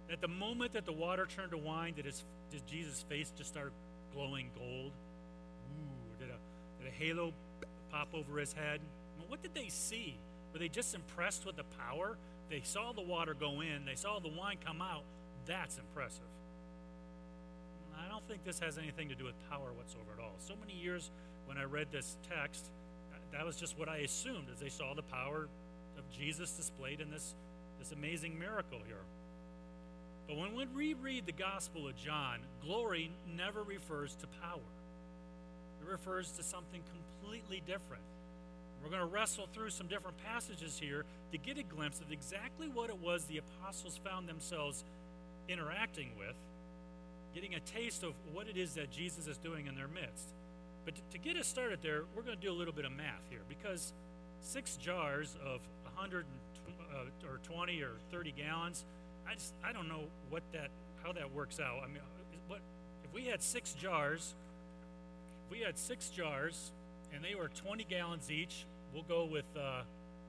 That 0.09 0.21
the 0.21 0.29
moment 0.29 0.75
that 0.75 0.87
the 0.87 0.93
water 0.93 1.27
turned 1.27 1.51
to 1.51 1.59
wine, 1.59 1.95
did, 1.95 2.05
his, 2.05 2.25
did 2.51 2.65
Jesus' 2.67 3.05
face 3.09 3.33
just 3.37 3.51
start 3.51 3.73
glowing 4.15 4.51
gold? 4.55 4.93
Ooh, 4.93 6.19
did 6.21 6.29
a, 6.29 6.83
did 6.83 6.93
a 6.93 6.95
halo 6.95 7.33
pop 7.91 8.09
over 8.15 8.39
his 8.39 8.53
head? 8.53 8.81
Well, 9.19 9.27
what 9.29 9.43
did 9.43 9.55
they 9.55 9.69
see? 9.69 10.17
Were 10.53 10.61
they 10.61 10.69
just 10.69 10.95
impressed 10.95 11.45
with 11.45 11.57
the 11.57 11.65
power? 11.79 12.17
They 12.51 12.61
saw 12.63 12.93
the 12.93 13.03
water 13.03 13.35
go 13.35 13.63
in, 13.63 13.85
they 13.85 13.97
saw 13.97 14.21
the 14.21 14.29
wine 14.29 14.59
come 14.65 14.81
out. 14.81 15.03
That's 15.47 15.79
impressive. 15.79 16.23
I 17.99 18.09
don't 18.09 18.27
think 18.29 18.45
this 18.45 18.61
has 18.61 18.79
anything 18.79 19.09
to 19.09 19.15
do 19.15 19.25
with 19.25 19.35
power 19.51 19.73
whatsoever 19.73 20.13
at 20.17 20.23
all. 20.23 20.35
So 20.39 20.55
many 20.61 20.79
years 20.79 21.11
when 21.47 21.59
I 21.59 21.65
read 21.65 21.89
this 21.91 22.17
text, 22.29 22.71
that 23.35 23.45
was 23.45 23.57
just 23.57 23.79
what 23.79 23.89
I 23.89 23.99
assumed 23.99 24.49
as 24.53 24.61
they 24.61 24.69
saw 24.69 24.95
the 24.95 25.03
power 25.03 25.49
of 25.99 26.11
Jesus 26.11 26.53
displayed 26.53 27.01
in 27.01 27.11
this, 27.11 27.35
this 27.79 27.93
amazing 27.93 28.39
miracle 28.39 28.79
here. 28.87 29.03
But 30.29 30.39
when 30.39 30.75
we 30.75 30.95
read 30.95 31.27
the 31.27 31.33
Gospel 31.33 31.89
of 31.89 31.97
John, 31.97 32.41
glory 32.63 33.11
never 33.37 33.63
refers 33.63 34.15
to 34.17 34.27
power. 34.41 34.61
It 35.83 35.91
refers 35.91 36.31
to 36.33 36.43
something 36.43 36.83
completely 37.21 37.63
different. 37.67 38.03
We're 38.83 38.91
going 38.91 39.01
to 39.01 39.07
wrestle 39.07 39.49
through 39.53 39.71
some 39.71 39.87
different 39.87 40.17
passages 40.25 40.79
here 40.79 41.05
to 41.33 41.39
get 41.39 41.59
a 41.59 41.63
glimpse 41.63 42.01
of 42.01 42.13
exactly 42.13 42.69
what 42.69 42.91
it 42.91 42.99
was 42.99 43.25
the 43.25 43.39
apostles 43.39 43.99
found 44.03 44.29
themselves 44.29 44.85
interacting 45.49 46.13
with, 46.19 46.37
getting 47.35 47.55
a 47.55 47.61
taste 47.61 48.03
of 48.03 48.13
what 48.33 48.47
it 48.47 48.57
is 48.57 48.75
that 48.75 48.91
Jesus 48.91 49.27
is 49.27 49.39
doing 49.39 49.67
in 49.67 49.75
their 49.75 49.89
midst. 49.89 50.29
But 50.85 50.97
to, 50.97 51.03
to 51.13 51.19
get 51.19 51.37
us 51.37 51.47
started 51.47 51.81
there, 51.83 52.05
we're 52.15 52.23
going 52.23 52.37
to 52.37 52.43
do 52.43 52.51
a 52.51 52.57
little 52.57 52.75
bit 52.75 52.85
of 52.85 52.93
math 52.93 53.25
here 53.31 53.43
because 53.49 53.93
six 54.41 54.77
jars 54.77 55.37
of 55.45 55.61
100 55.85 56.27
uh, 56.93 57.29
or 57.29 57.39
20 57.43 57.81
or 57.83 57.93
30 58.11 58.33
gallons, 58.33 58.85
I 59.29 59.35
just 59.35 59.55
I 59.65 59.73
don't 59.73 59.89
know 59.89 60.05
what 60.31 60.43
that 60.53 60.71
how 61.03 61.13
that 61.13 61.33
works 61.33 61.61
out. 61.61 61.81
I 61.83 61.87
mean, 61.87 62.03
what 62.49 62.61
if 63.05 63.13
we 63.13 63.25
had 63.27 63.43
six 63.43 63.73
jars? 63.73 64.35
If 65.47 65.51
we 65.51 65.61
had 65.61 65.79
six 65.79 66.09
jars 66.09 66.73
and 67.13 67.23
they 67.23 67.35
were 67.35 67.49
20 67.49 67.85
gallons 67.85 68.31
each, 68.31 68.67
We'll 68.95 69.03
go 69.03 69.25
with 69.25 69.45
uh, 69.57 69.83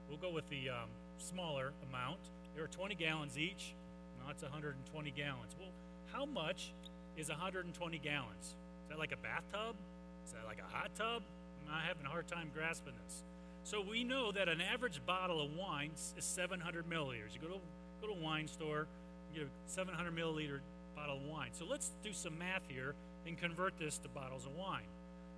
we'll 0.09 0.17
go 0.17 0.31
with 0.31 0.49
the 0.49 0.69
um, 0.69 0.89
smaller 1.19 1.71
amount. 1.87 2.17
There 2.55 2.63
are 2.63 2.67
20 2.67 2.95
gallons 2.95 3.37
each. 3.37 3.75
Now 4.19 4.31
it's 4.31 4.41
120 4.41 5.11
gallons. 5.11 5.55
Well, 5.59 5.69
how 6.11 6.25
much 6.25 6.73
is 7.15 7.29
120 7.29 7.99
gallons? 7.99 8.43
Is 8.43 8.89
that 8.89 8.97
like 8.97 9.11
a 9.11 9.17
bathtub? 9.17 9.75
Is 10.25 10.31
that 10.31 10.43
uh, 10.43 10.47
like 10.47 10.59
a 10.59 10.75
hot 10.75 10.89
tub? 10.95 11.21
I'm 11.69 11.81
having 11.87 12.05
a 12.05 12.09
hard 12.09 12.27
time 12.27 12.49
grasping 12.53 12.93
this. 13.05 13.23
So 13.63 13.81
we 13.81 14.03
know 14.03 14.31
that 14.31 14.49
an 14.49 14.61
average 14.61 15.01
bottle 15.05 15.41
of 15.41 15.53
wine 15.53 15.91
is 15.95 16.25
700 16.25 16.89
milliliters. 16.89 17.33
You 17.33 17.41
go 17.41 17.47
to 17.47 17.59
go 18.01 18.07
to 18.07 18.19
a 18.19 18.23
wine 18.23 18.47
store, 18.47 18.87
you 19.33 19.41
get 19.41 19.47
a 19.47 19.71
700 19.71 20.15
milliliter 20.15 20.59
bottle 20.95 21.17
of 21.17 21.23
wine. 21.23 21.49
So 21.53 21.65
let's 21.65 21.91
do 22.03 22.11
some 22.13 22.37
math 22.37 22.63
here 22.67 22.95
and 23.27 23.37
convert 23.37 23.77
this 23.77 23.97
to 23.99 24.09
bottles 24.09 24.45
of 24.45 24.55
wine. 24.55 24.85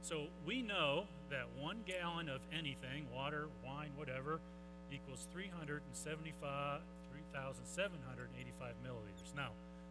So 0.01 0.27
we 0.45 0.61
know 0.61 1.05
that 1.31 1.47
one 1.59 1.79
gallon 1.85 2.29
of 2.29 2.41
anything, 2.57 3.07
water, 3.13 3.47
wine, 3.65 3.91
whatever, 3.95 4.39
equals 4.91 5.27
375, 5.33 6.81
3,785 7.11 8.73
milliliters. 8.85 9.35
Now, 9.35 9.49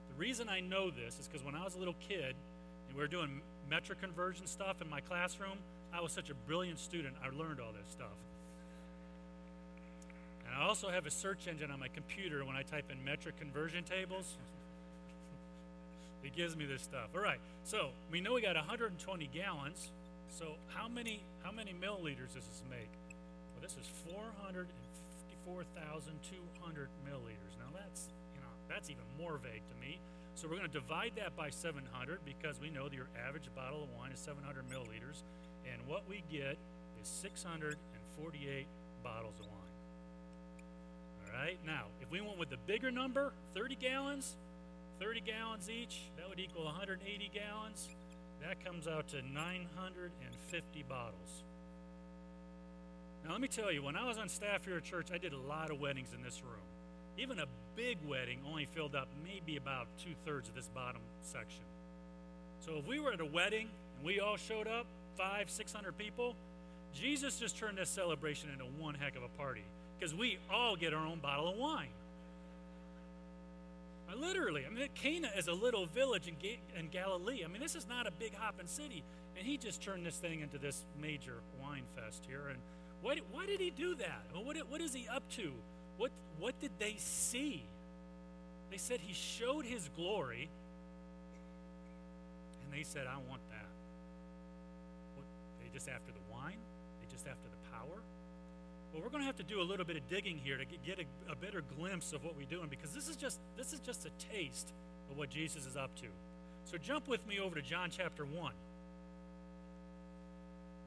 the 0.09 0.15
reason 0.15 0.49
I 0.49 0.61
know 0.61 0.91
this 0.91 1.19
is 1.19 1.29
because 1.29 1.45
when 1.45 1.55
I 1.55 1.65
was 1.65 1.75
a 1.75 1.79
little 1.79 1.97
kid 2.09 2.35
and 2.89 2.97
we 2.97 3.03
were 3.03 3.09
doing 3.09 3.43
metric 3.69 4.01
conversion 4.01 4.47
stuff 4.47 4.81
in 4.81 4.89
my 4.89 5.01
classroom, 5.01 5.59
I 5.93 6.01
was 6.01 6.13
such 6.13 6.31
a 6.31 6.35
brilliant 6.35 6.79
student, 6.79 7.17
I 7.25 7.31
learned 7.37 7.61
all 7.61 7.73
this 7.73 7.91
stuff. 7.91 8.15
And 10.47 10.55
I 10.55 10.63
also 10.67 10.89
have 10.89 11.05
a 11.07 11.11
search 11.11 11.49
engine 11.49 11.71
on 11.71 11.81
my 11.81 11.89
computer 11.89 12.45
when 12.45 12.57
I 12.57 12.63
type 12.63 12.91
in 12.91 13.03
metric 13.05 13.39
conversion 13.39 13.85
tables. 13.85 14.37
it 16.25 16.35
gives 16.35 16.57
me 16.57 16.65
this 16.67 16.83
stuff. 16.83 17.11
All 17.15 17.23
right, 17.23 17.39
so 17.65 17.91
we 18.11 18.21
know 18.21 18.35
we 18.35 18.43
got 18.43 18.57
120 18.57 19.29
gallons. 19.33 19.93
So 20.29 20.57
how 20.69 20.89
many 20.89 21.23
how 21.43 21.53
many 21.53 21.73
milliliters 21.73 22.35
does 22.35 22.47
this 22.47 22.63
make? 22.69 22.91
Well, 23.55 23.63
this 23.63 23.77
is 23.81 23.87
454,200 24.13 26.89
milliliters. 27.09 27.57
Now 27.59 27.71
that's 27.73 28.09
you 28.35 28.41
know 28.41 28.53
that's 28.69 28.91
even 28.91 29.05
more 29.19 29.39
vague 29.39 29.67
to 29.67 29.75
me. 29.81 29.99
So 30.37 30.49
we're 30.49 30.59
going 30.59 30.71
to 30.71 30.81
divide 30.81 31.13
that 31.17 31.35
by 31.35 31.49
700 31.49 32.21
because 32.27 32.61
we 32.61 32.69
know 32.69 32.91
that 32.91 32.95
your 32.95 33.09
average 33.27 33.49
bottle 33.57 33.83
of 33.83 33.89
wine 33.99 34.13
is 34.13 34.21
700 34.21 34.69
milliliters, 34.69 35.23
and 35.65 35.81
what 35.87 36.07
we 36.07 36.23
get 36.31 36.59
is 37.01 37.09
648 37.09 38.67
bottles 39.03 39.41
of 39.41 39.47
wine. 39.47 39.57
All 41.25 41.41
right. 41.41 41.59
Now, 41.65 41.87
if 42.03 42.11
we 42.11 42.21
went 42.21 42.37
with 42.39 42.51
the 42.51 42.59
bigger 42.67 42.91
number, 42.91 43.33
30 43.55 43.77
gallons, 43.77 44.37
30 45.01 45.23
gallons 45.23 45.71
each, 45.71 46.03
that 46.19 46.29
would 46.29 46.39
equal 46.39 46.67
180 46.67 47.31
gallons. 47.33 47.89
That 48.43 48.63
comes 48.63 48.87
out 48.87 49.09
to 49.09 49.23
950 49.23 50.85
bottles. 50.87 51.45
Now, 53.25 53.33
let 53.33 53.41
me 53.41 53.49
tell 53.49 53.73
you, 53.73 53.83
when 53.83 53.97
I 53.97 54.07
was 54.07 54.19
on 54.19 54.29
staff 54.29 54.67
here 54.67 54.77
at 54.77 54.85
church, 54.85 55.09
I 55.11 55.17
did 55.17 55.33
a 55.33 55.39
lot 55.39 55.71
of 55.71 55.81
weddings 55.81 56.13
in 56.13 56.23
this 56.23 56.43
room. 56.43 56.61
Even 57.17 57.39
a 57.39 57.47
big 57.77 57.99
wedding 58.09 58.41
only 58.49 58.65
filled 58.65 58.95
up 58.95 59.09
maybe 59.23 59.57
about 59.57 59.87
two 60.03 60.15
thirds 60.25 60.49
of 60.49 60.55
this 60.55 60.69
bottom 60.69 61.03
section. 61.23 61.63
So 62.61 62.77
if 62.79 62.87
we 62.87 62.99
were 62.99 63.13
at 63.13 63.21
a 63.21 63.27
wedding 63.27 63.69
and 63.97 64.05
we 64.05 64.19
all 64.19 64.37
showed 64.37 64.67
up, 64.67 64.87
five, 65.17 65.51
six 65.51 65.73
hundred 65.73 65.97
people, 65.97 66.35
Jesus 66.95 67.39
just 67.39 67.59
turned 67.59 67.79
this 67.79 67.91
celebration 67.91 68.51
into 68.51 68.65
one 68.65 68.95
heck 68.95 69.17
of 69.17 69.23
a 69.23 69.29
party 69.29 69.65
because 69.99 70.15
we 70.15 70.39
all 70.51 70.77
get 70.77 70.95
our 70.95 71.07
own 71.07 71.19
bottle 71.19 71.49
of 71.49 71.57
wine. 71.57 71.89
I 74.11 74.15
Literally. 74.15 74.65
I 74.67 74.73
mean, 74.73 74.89
Cana 74.95 75.31
is 75.37 75.49
a 75.49 75.53
little 75.53 75.87
village 75.87 76.29
in, 76.29 76.37
in 76.79 76.89
Galilee. 76.89 77.43
I 77.45 77.49
mean, 77.49 77.61
this 77.61 77.75
is 77.75 77.87
not 77.89 78.07
a 78.07 78.11
big 78.11 78.35
hopping 78.35 78.67
city. 78.67 79.03
And 79.37 79.47
he 79.47 79.59
just 79.59 79.83
turned 79.83 80.07
this 80.07 80.17
thing 80.17 80.41
into 80.41 80.59
this 80.59 80.85
major 81.01 81.35
wine 81.61 81.83
fest 81.97 82.25
here. 82.27 82.49
And 82.49 82.59
why, 83.03 83.19
why 83.33 83.47
did 83.47 83.61
he 83.61 83.71
do 83.71 83.95
that? 83.97 84.23
What, 84.33 84.57
what 84.71 84.81
is 84.81 84.95
he 84.95 85.07
up 85.09 85.29
to 85.33 85.53
What, 85.97 86.11
what 86.39 86.59
did 86.61 86.73
they 86.79 86.97
see? 86.99 87.65
They 88.71 88.77
said 88.77 89.01
he 89.01 89.15
showed 89.15 89.65
his 89.65 89.89
glory, 89.97 90.49
and 92.65 92.73
they 92.73 92.85
said, 92.85 93.07
I 93.07 93.17
want 93.29 93.41
that. 93.51 93.69
What, 95.15 95.27
they 95.63 95.71
just 95.73 95.89
after 95.89 96.13
the 96.13 96.33
wine? 96.33 96.59
They 97.01 97.13
just 97.13 97.27
after 97.27 97.49
the 97.49 97.71
power? 97.73 98.03
Well, 98.93 99.03
we're 99.03 99.11
going 99.11 99.23
to 99.23 99.27
have 99.27 99.37
to 99.37 99.43
do 99.43 99.61
a 99.61 99.63
little 99.63 99.85
bit 99.85 99.97
of 99.97 100.09
digging 100.09 100.39
here 100.39 100.57
to 100.57 100.65
get 100.65 100.99
a, 100.99 101.33
a 101.33 101.37
better 101.37 101.63
glimpse 101.77 102.13
of 102.13 102.25
what 102.25 102.37
we're 102.37 102.47
doing 102.47 102.69
because 102.69 102.93
this 102.93 103.09
is 103.09 103.17
just 103.17 103.39
this 103.57 103.73
is 103.73 103.81
just 103.81 104.07
a 104.07 104.11
taste 104.33 104.73
of 105.11 105.19
what 105.19 105.29
Jesus 105.29 105.67
is 105.67 105.77
up 105.77 105.95
to. 105.97 106.07
So 106.65 106.79
jump 106.79 107.07
with 107.07 107.27
me 107.27 107.39
over 107.39 107.55
to 107.55 107.63
John 107.63 107.91
chapter 107.91 108.25
1. 108.25 108.53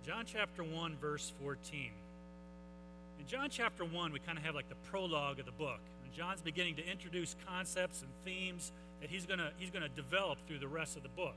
John 0.06 0.25
chapter 0.25 0.63
1, 0.63 0.98
verse 0.98 1.32
14. 1.42 1.92
In 3.20 3.28
John 3.28 3.50
chapter 3.50 3.84
1, 3.84 4.14
we 4.14 4.20
kind 4.20 4.38
of 4.38 4.46
have 4.46 4.56
like 4.56 4.70
the 4.70 4.90
prologue 4.90 5.40
of 5.40 5.46
the 5.46 5.52
book. 5.52 5.82
And 6.04 6.14
John's 6.14 6.42
beginning 6.42 6.76
to 6.76 6.88
introduce 6.90 7.36
concepts 7.46 8.02
and 8.02 8.10
themes 8.24 8.72
that 9.02 9.10
he's 9.10 9.26
going 9.26 9.40
to 9.40 9.52
he's 9.58 9.70
going 9.70 9.84
to 9.84 9.90
develop 9.90 10.40
through 10.48 10.60
the 10.60 10.68
rest 10.68 10.96
of 10.96 11.04
the 11.04 11.10
book. 11.10 11.36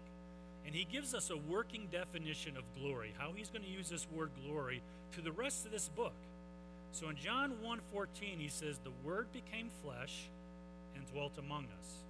And 0.64 0.74
he 0.74 0.84
gives 0.84 1.12
us 1.12 1.30
a 1.30 1.36
working 1.36 1.88
definition 1.90 2.56
of 2.56 2.62
glory, 2.80 3.12
how 3.18 3.32
he's 3.34 3.50
going 3.50 3.64
to 3.64 3.68
use 3.68 3.88
this 3.88 4.06
word 4.14 4.30
glory 4.46 4.80
to 5.12 5.20
the 5.20 5.32
rest 5.32 5.66
of 5.66 5.72
this 5.72 5.88
book. 5.88 6.14
So 6.92 7.08
in 7.08 7.16
John 7.16 7.54
1:14 7.64 8.38
he 8.38 8.48
says 8.48 8.78
the 8.78 8.92
word 9.04 9.32
became 9.32 9.68
flesh 9.82 10.28
and 10.94 11.04
dwelt 11.12 11.36
among 11.36 11.64
us. 11.64 12.04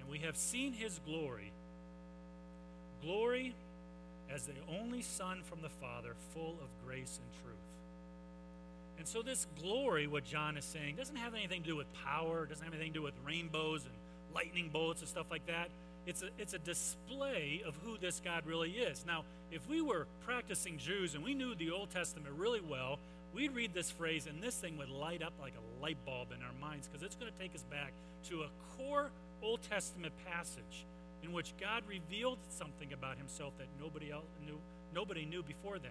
And 0.00 0.08
we 0.08 0.18
have 0.18 0.36
seen 0.36 0.72
his 0.72 0.98
glory. 1.06 1.52
Glory 3.00 3.54
as 4.28 4.46
the 4.46 4.54
only 4.68 5.02
son 5.02 5.42
from 5.44 5.60
the 5.62 5.68
Father, 5.68 6.14
full 6.34 6.56
of 6.62 6.68
grace 6.86 7.20
and 7.22 7.42
truth. 7.42 7.51
And 9.02 9.08
so, 9.08 9.20
this 9.20 9.48
glory, 9.60 10.06
what 10.06 10.22
John 10.22 10.56
is 10.56 10.64
saying, 10.64 10.94
doesn't 10.94 11.16
have 11.16 11.34
anything 11.34 11.62
to 11.62 11.68
do 11.70 11.74
with 11.74 11.92
power, 12.04 12.46
doesn't 12.46 12.64
have 12.64 12.72
anything 12.72 12.92
to 12.92 13.00
do 13.00 13.02
with 13.02 13.14
rainbows 13.26 13.84
and 13.84 13.92
lightning 14.32 14.70
bolts 14.72 15.00
and 15.00 15.08
stuff 15.08 15.26
like 15.28 15.44
that. 15.48 15.70
It's 16.06 16.22
a, 16.22 16.28
it's 16.38 16.54
a 16.54 16.60
display 16.60 17.64
of 17.66 17.74
who 17.84 17.98
this 17.98 18.20
God 18.24 18.46
really 18.46 18.70
is. 18.70 19.04
Now, 19.04 19.24
if 19.50 19.68
we 19.68 19.80
were 19.80 20.06
practicing 20.24 20.78
Jews 20.78 21.16
and 21.16 21.24
we 21.24 21.34
knew 21.34 21.56
the 21.56 21.72
Old 21.72 21.90
Testament 21.90 22.32
really 22.38 22.60
well, 22.60 23.00
we'd 23.34 23.52
read 23.56 23.74
this 23.74 23.90
phrase 23.90 24.28
and 24.28 24.40
this 24.40 24.54
thing 24.54 24.78
would 24.78 24.88
light 24.88 25.20
up 25.20 25.32
like 25.40 25.54
a 25.56 25.82
light 25.82 25.98
bulb 26.06 26.28
in 26.30 26.40
our 26.40 26.52
minds 26.60 26.86
because 26.86 27.02
it's 27.02 27.16
going 27.16 27.32
to 27.32 27.38
take 27.40 27.56
us 27.56 27.64
back 27.64 27.92
to 28.28 28.42
a 28.42 28.50
core 28.78 29.10
Old 29.42 29.62
Testament 29.68 30.12
passage 30.30 30.86
in 31.24 31.32
which 31.32 31.54
God 31.60 31.82
revealed 31.88 32.38
something 32.50 32.92
about 32.92 33.18
himself 33.18 33.52
that 33.58 33.66
nobody 33.80 34.12
else 34.12 34.30
knew, 34.46 34.60
nobody 34.94 35.24
knew 35.24 35.42
before 35.42 35.80
then. 35.80 35.90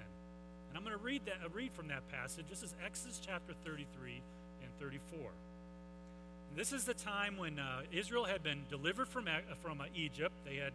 And 0.71 0.77
I'm 0.77 0.85
going 0.85 0.97
to 0.97 1.03
read 1.03 1.25
that 1.25 1.39
uh, 1.45 1.49
read 1.49 1.73
from 1.73 1.89
that 1.89 2.09
passage. 2.09 2.45
This 2.49 2.63
is 2.63 2.73
Exodus 2.85 3.19
chapter 3.19 3.51
33 3.65 4.21
and 4.63 4.71
34. 4.79 5.19
And 5.19 6.57
this 6.57 6.71
is 6.71 6.85
the 6.85 6.93
time 6.93 7.35
when 7.35 7.59
uh, 7.59 7.81
Israel 7.91 8.23
had 8.23 8.41
been 8.41 8.61
delivered 8.69 9.09
from, 9.09 9.27
uh, 9.27 9.53
from 9.61 9.81
uh, 9.81 9.85
Egypt. 9.93 10.31
They 10.45 10.55
had 10.55 10.71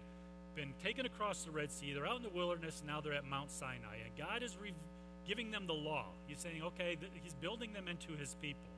been 0.54 0.74
taken 0.84 1.06
across 1.06 1.44
the 1.44 1.50
Red 1.50 1.72
Sea. 1.72 1.94
They're 1.94 2.06
out 2.06 2.18
in 2.18 2.22
the 2.22 2.28
wilderness, 2.28 2.82
now 2.86 3.00
they're 3.00 3.14
at 3.14 3.24
Mount 3.24 3.50
Sinai. 3.50 3.96
And 4.04 4.14
God 4.18 4.42
is 4.42 4.54
re- 4.60 4.74
giving 5.26 5.50
them 5.50 5.66
the 5.66 5.72
law. 5.72 6.08
He's 6.26 6.40
saying, 6.40 6.62
okay, 6.62 6.96
th- 7.00 7.12
He's 7.22 7.32
building 7.32 7.72
them 7.72 7.88
into 7.88 8.12
His 8.20 8.36
people. 8.42 8.68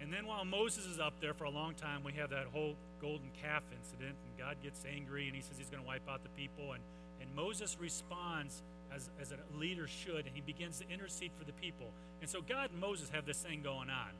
And 0.00 0.12
then 0.12 0.28
while 0.28 0.44
Moses 0.44 0.86
is 0.86 1.00
up 1.00 1.14
there 1.20 1.34
for 1.34 1.44
a 1.44 1.50
long 1.50 1.74
time, 1.74 2.04
we 2.04 2.12
have 2.12 2.30
that 2.30 2.46
whole 2.52 2.76
golden 3.00 3.30
calf 3.42 3.64
incident, 3.76 4.14
and 4.14 4.38
God 4.38 4.56
gets 4.62 4.84
angry 4.88 5.26
and 5.26 5.34
he 5.34 5.42
says 5.42 5.58
he's 5.58 5.70
going 5.70 5.82
to 5.82 5.86
wipe 5.86 6.08
out 6.08 6.22
the 6.22 6.28
people. 6.30 6.74
And, 6.74 6.82
and 7.20 7.34
Moses 7.34 7.76
responds 7.80 8.62
as, 8.94 9.10
as 9.20 9.32
a 9.32 9.58
leader 9.58 9.86
should, 9.86 10.26
and 10.26 10.34
he 10.34 10.40
begins 10.40 10.78
to 10.78 10.88
intercede 10.88 11.32
for 11.38 11.44
the 11.44 11.52
people. 11.52 11.92
And 12.20 12.28
so 12.28 12.40
God 12.40 12.70
and 12.70 12.80
Moses 12.80 13.10
have 13.10 13.26
this 13.26 13.38
thing 13.38 13.62
going 13.62 13.90
on. 13.90 14.10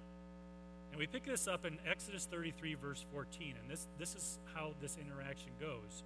And 0.90 0.98
we 0.98 1.06
pick 1.06 1.24
this 1.24 1.48
up 1.48 1.64
in 1.64 1.78
Exodus 1.88 2.26
33, 2.26 2.74
verse 2.74 3.04
14. 3.12 3.54
And 3.60 3.70
this, 3.70 3.86
this 3.98 4.14
is 4.14 4.38
how 4.54 4.74
this 4.80 4.98
interaction 5.00 5.50
goes. 5.58 6.04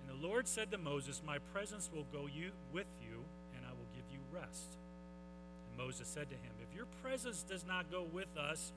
And 0.00 0.20
the 0.20 0.26
Lord 0.26 0.48
said 0.48 0.70
to 0.72 0.78
Moses, 0.78 1.22
My 1.24 1.38
presence 1.52 1.88
will 1.94 2.06
go 2.12 2.26
you, 2.26 2.50
with 2.72 2.88
you, 3.00 3.22
and 3.56 3.64
I 3.64 3.70
will 3.70 3.86
give 3.94 4.04
you 4.12 4.18
rest. 4.32 4.76
And 5.68 5.86
Moses 5.86 6.08
said 6.08 6.28
to 6.30 6.36
him, 6.36 6.52
If 6.68 6.74
your 6.76 6.86
presence 7.00 7.42
does 7.42 7.64
not 7.64 7.92
go 7.92 8.02
with 8.12 8.36
us, 8.36 8.72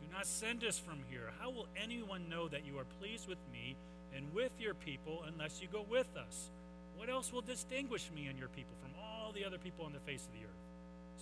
do 0.00 0.16
not 0.16 0.26
send 0.26 0.64
us 0.64 0.78
from 0.78 1.00
here. 1.10 1.32
How 1.38 1.50
will 1.50 1.68
anyone 1.76 2.28
know 2.28 2.48
that 2.48 2.64
you 2.64 2.78
are 2.78 2.86
pleased 2.98 3.28
with 3.28 3.38
me 3.52 3.76
and 4.16 4.32
with 4.32 4.52
your 4.58 4.74
people 4.74 5.24
unless 5.26 5.60
you 5.60 5.68
go 5.70 5.84
with 5.88 6.08
us? 6.16 6.50
What 6.96 7.08
else 7.08 7.32
will 7.32 7.42
distinguish 7.42 8.10
me 8.14 8.26
and 8.26 8.38
your 8.38 8.48
people 8.48 8.74
from 8.80 8.92
all 9.00 9.32
the 9.32 9.44
other 9.44 9.58
people 9.58 9.84
on 9.84 9.92
the 9.92 10.00
face 10.00 10.26
of 10.26 10.32
the 10.32 10.44
earth? 10.44 10.64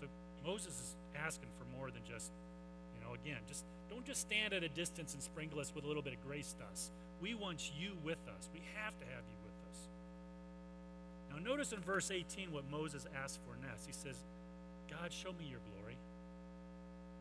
So 0.01 0.07
Moses 0.45 0.75
is 0.75 0.97
asking 1.17 1.49
for 1.59 1.65
more 1.77 1.91
than 1.91 2.03
just, 2.05 2.31
you 2.95 3.05
know, 3.05 3.15
again, 3.15 3.39
just 3.49 3.65
don't 3.91 4.05
just 4.05 4.21
stand 4.21 4.53
at 4.53 4.63
a 4.63 4.69
distance 4.69 5.15
and 5.15 5.23
sprinkle 5.23 5.61
us 5.61 5.73
with 5.75 5.85
a 5.85 5.89
little 5.89 6.03
bit 6.03 6.15
of 6.15 6.23
grace 6.27 6.55
dust. 6.59 6.93
We 7.21 7.35
want 7.35 7.71
you 7.79 7.93
with 8.05 8.19
us. 8.29 8.49
We 8.53 8.61
have 8.83 8.99
to 8.99 9.05
have 9.05 9.25
you 9.29 9.37
with 9.45 9.55
us. 9.71 9.79
Now, 11.31 11.39
notice 11.51 11.73
in 11.73 11.81
verse 11.81 12.11
18 12.11 12.53
what 12.53 12.65
Moses 12.71 13.07
asked 13.23 13.41
for 13.47 13.55
next. 13.67 13.87
He 13.87 13.93
says, 13.93 14.17
God, 14.91 15.13
show 15.13 15.33
me 15.33 15.47
your 15.49 15.61
glory. 15.73 15.97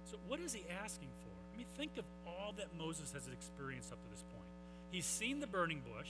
So, 0.10 0.18
what 0.28 0.40
is 0.40 0.54
he 0.54 0.64
asking 0.84 1.10
for? 1.24 1.32
I 1.54 1.58
mean, 1.58 1.68
think 1.78 1.98
of 1.98 2.06
all 2.28 2.54
that 2.58 2.68
Moses 2.78 3.12
has 3.14 3.28
experienced 3.32 3.92
up 3.92 4.02
to 4.02 4.10
this 4.12 4.24
point. 4.34 4.48
He's 4.92 5.06
seen 5.06 5.40
the 5.40 5.48
burning 5.48 5.82
bush. 5.82 6.10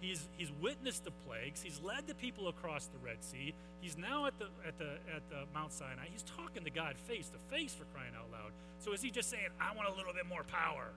He's, 0.00 0.28
he's 0.36 0.52
witnessed 0.60 1.04
the 1.04 1.10
plagues. 1.26 1.60
He's 1.60 1.80
led 1.82 2.06
the 2.06 2.14
people 2.14 2.48
across 2.48 2.86
the 2.86 2.98
Red 2.98 3.22
Sea. 3.24 3.54
He's 3.80 3.96
now 3.96 4.26
at 4.26 4.38
the, 4.38 4.46
at, 4.66 4.78
the, 4.78 4.98
at 5.14 5.28
the 5.28 5.44
Mount 5.52 5.72
Sinai. 5.72 6.06
He's 6.10 6.22
talking 6.22 6.64
to 6.64 6.70
God 6.70 6.96
face 6.96 7.28
to 7.30 7.38
face 7.54 7.74
for 7.74 7.84
crying 7.94 8.12
out 8.16 8.30
loud. 8.30 8.52
So 8.78 8.92
is 8.92 9.02
he 9.02 9.10
just 9.10 9.28
saying, 9.28 9.48
I 9.60 9.74
want 9.74 9.88
a 9.88 9.92
little 9.92 10.12
bit 10.12 10.26
more 10.26 10.44
power? 10.44 10.90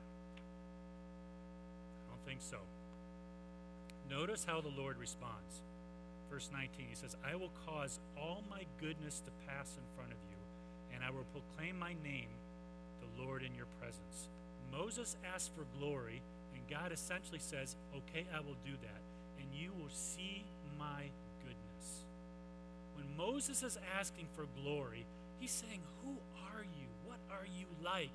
I 2.05 2.10
don't 2.10 2.25
think 2.25 2.41
so. 2.41 2.58
Notice 4.10 4.46
how 4.46 4.62
the 4.62 4.70
Lord 4.70 4.98
responds. 4.98 5.62
Verse 6.29 6.50
19, 6.53 6.86
he 6.89 6.96
says, 6.96 7.15
I 7.25 7.36
will 7.36 7.51
cause 7.65 8.00
all 8.17 8.43
my 8.50 8.65
goodness 8.79 9.20
to 9.22 9.31
pass 9.48 9.75
in 9.77 9.84
front 9.96 10.12
of 10.12 10.17
you, 10.29 10.38
and 10.96 11.03
I 11.03 11.10
will 11.10 11.25
proclaim 11.34 11.77
my 11.77 11.93
name 12.03 12.29
the 13.01 13.24
Lord, 13.24 13.43
in 13.43 13.53
your 13.55 13.65
presence. 13.79 14.29
Moses 14.72 15.17
asked 15.34 15.51
for 15.55 15.65
glory, 15.79 16.22
God 16.72 16.94
essentially 16.94 17.40
says, 17.40 17.75
Okay, 17.96 18.25
I 18.34 18.40
will 18.40 18.56
do 18.66 18.72
that, 18.82 19.01
and 19.40 19.54
you 19.54 19.74
will 19.74 19.92
see 19.92 20.46
my 20.80 21.04
goodness. 21.44 22.06
When 22.96 23.06
Moses 23.18 23.62
is 23.62 23.78
asking 24.00 24.28
for 24.36 24.46
glory, 24.63 25.06
he's 25.40 25.51
saying, 25.51 25.82
Who 26.01 26.16
are 26.54 26.63
you? 26.63 26.88
What 27.06 27.20
are 27.30 27.46
you 27.46 27.66
like? 27.84 28.10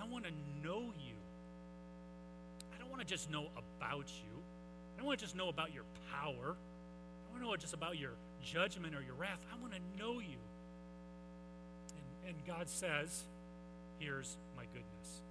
I 0.00 0.06
want 0.06 0.24
to 0.24 0.30
know 0.62 0.92
you. 1.04 1.16
I 2.72 2.78
don't 2.78 2.88
want 2.88 3.02
to 3.02 3.06
just 3.06 3.30
know 3.30 3.48
about 3.56 4.06
you. 4.06 4.42
I 4.94 4.98
don't 4.98 5.06
want 5.06 5.18
to 5.18 5.24
just 5.24 5.34
know 5.34 5.48
about 5.48 5.74
your 5.74 5.84
power. 6.12 6.54
I 6.54 7.24
don't 7.24 7.32
want 7.32 7.42
to 7.42 7.46
know 7.46 7.56
just 7.56 7.74
about 7.74 7.98
your 7.98 8.12
judgment 8.44 8.94
or 8.94 9.02
your 9.02 9.14
wrath. 9.14 9.44
I 9.52 9.60
want 9.60 9.72
to 9.72 9.80
know 9.98 10.20
you. 10.20 10.38
And, 12.24 12.28
and 12.28 12.46
God 12.46 12.68
says, 12.68 13.24
here's 13.98 14.36
my 14.56 14.64
goodness. 14.66 15.22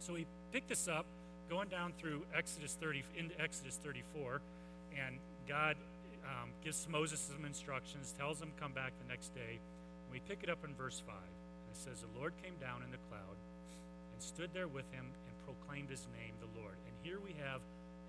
So 0.00 0.14
we 0.14 0.26
pick 0.52 0.66
this 0.66 0.88
up 0.88 1.06
going 1.48 1.68
down 1.68 1.92
through 1.98 2.22
Exodus 2.36 2.76
30 2.80 3.04
into 3.16 3.40
Exodus 3.40 3.78
34, 3.82 4.40
and 4.96 5.16
God 5.48 5.76
um, 6.24 6.50
gives 6.62 6.86
Moses 6.88 7.20
some 7.20 7.44
instructions, 7.44 8.12
tells 8.18 8.40
him 8.40 8.52
come 8.60 8.72
back 8.72 8.92
the 9.02 9.08
next 9.08 9.34
day. 9.34 9.56
And 9.56 10.08
we 10.12 10.20
pick 10.20 10.42
it 10.42 10.50
up 10.50 10.64
in 10.64 10.74
verse 10.74 11.02
5. 11.06 11.14
And 11.16 11.68
it 11.72 11.80
says, 11.80 12.04
The 12.04 12.18
Lord 12.18 12.32
came 12.42 12.54
down 12.60 12.82
in 12.84 12.90
the 12.90 13.00
cloud 13.08 13.36
and 14.12 14.22
stood 14.22 14.50
there 14.52 14.68
with 14.68 14.84
him 14.92 15.04
and 15.04 15.34
proclaimed 15.48 15.88
his 15.88 16.06
name, 16.12 16.36
the 16.40 16.60
Lord. 16.60 16.76
And 16.84 16.94
here 17.02 17.18
we 17.24 17.34
have 17.40 17.60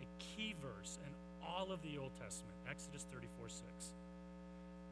a 0.04 0.08
key 0.20 0.56
verse 0.60 1.00
in 1.08 1.12
all 1.40 1.72
of 1.72 1.82
the 1.82 1.98
Old 1.98 2.12
Testament, 2.20 2.56
Exodus 2.70 3.06
34 3.12 3.50
6. 3.50 3.64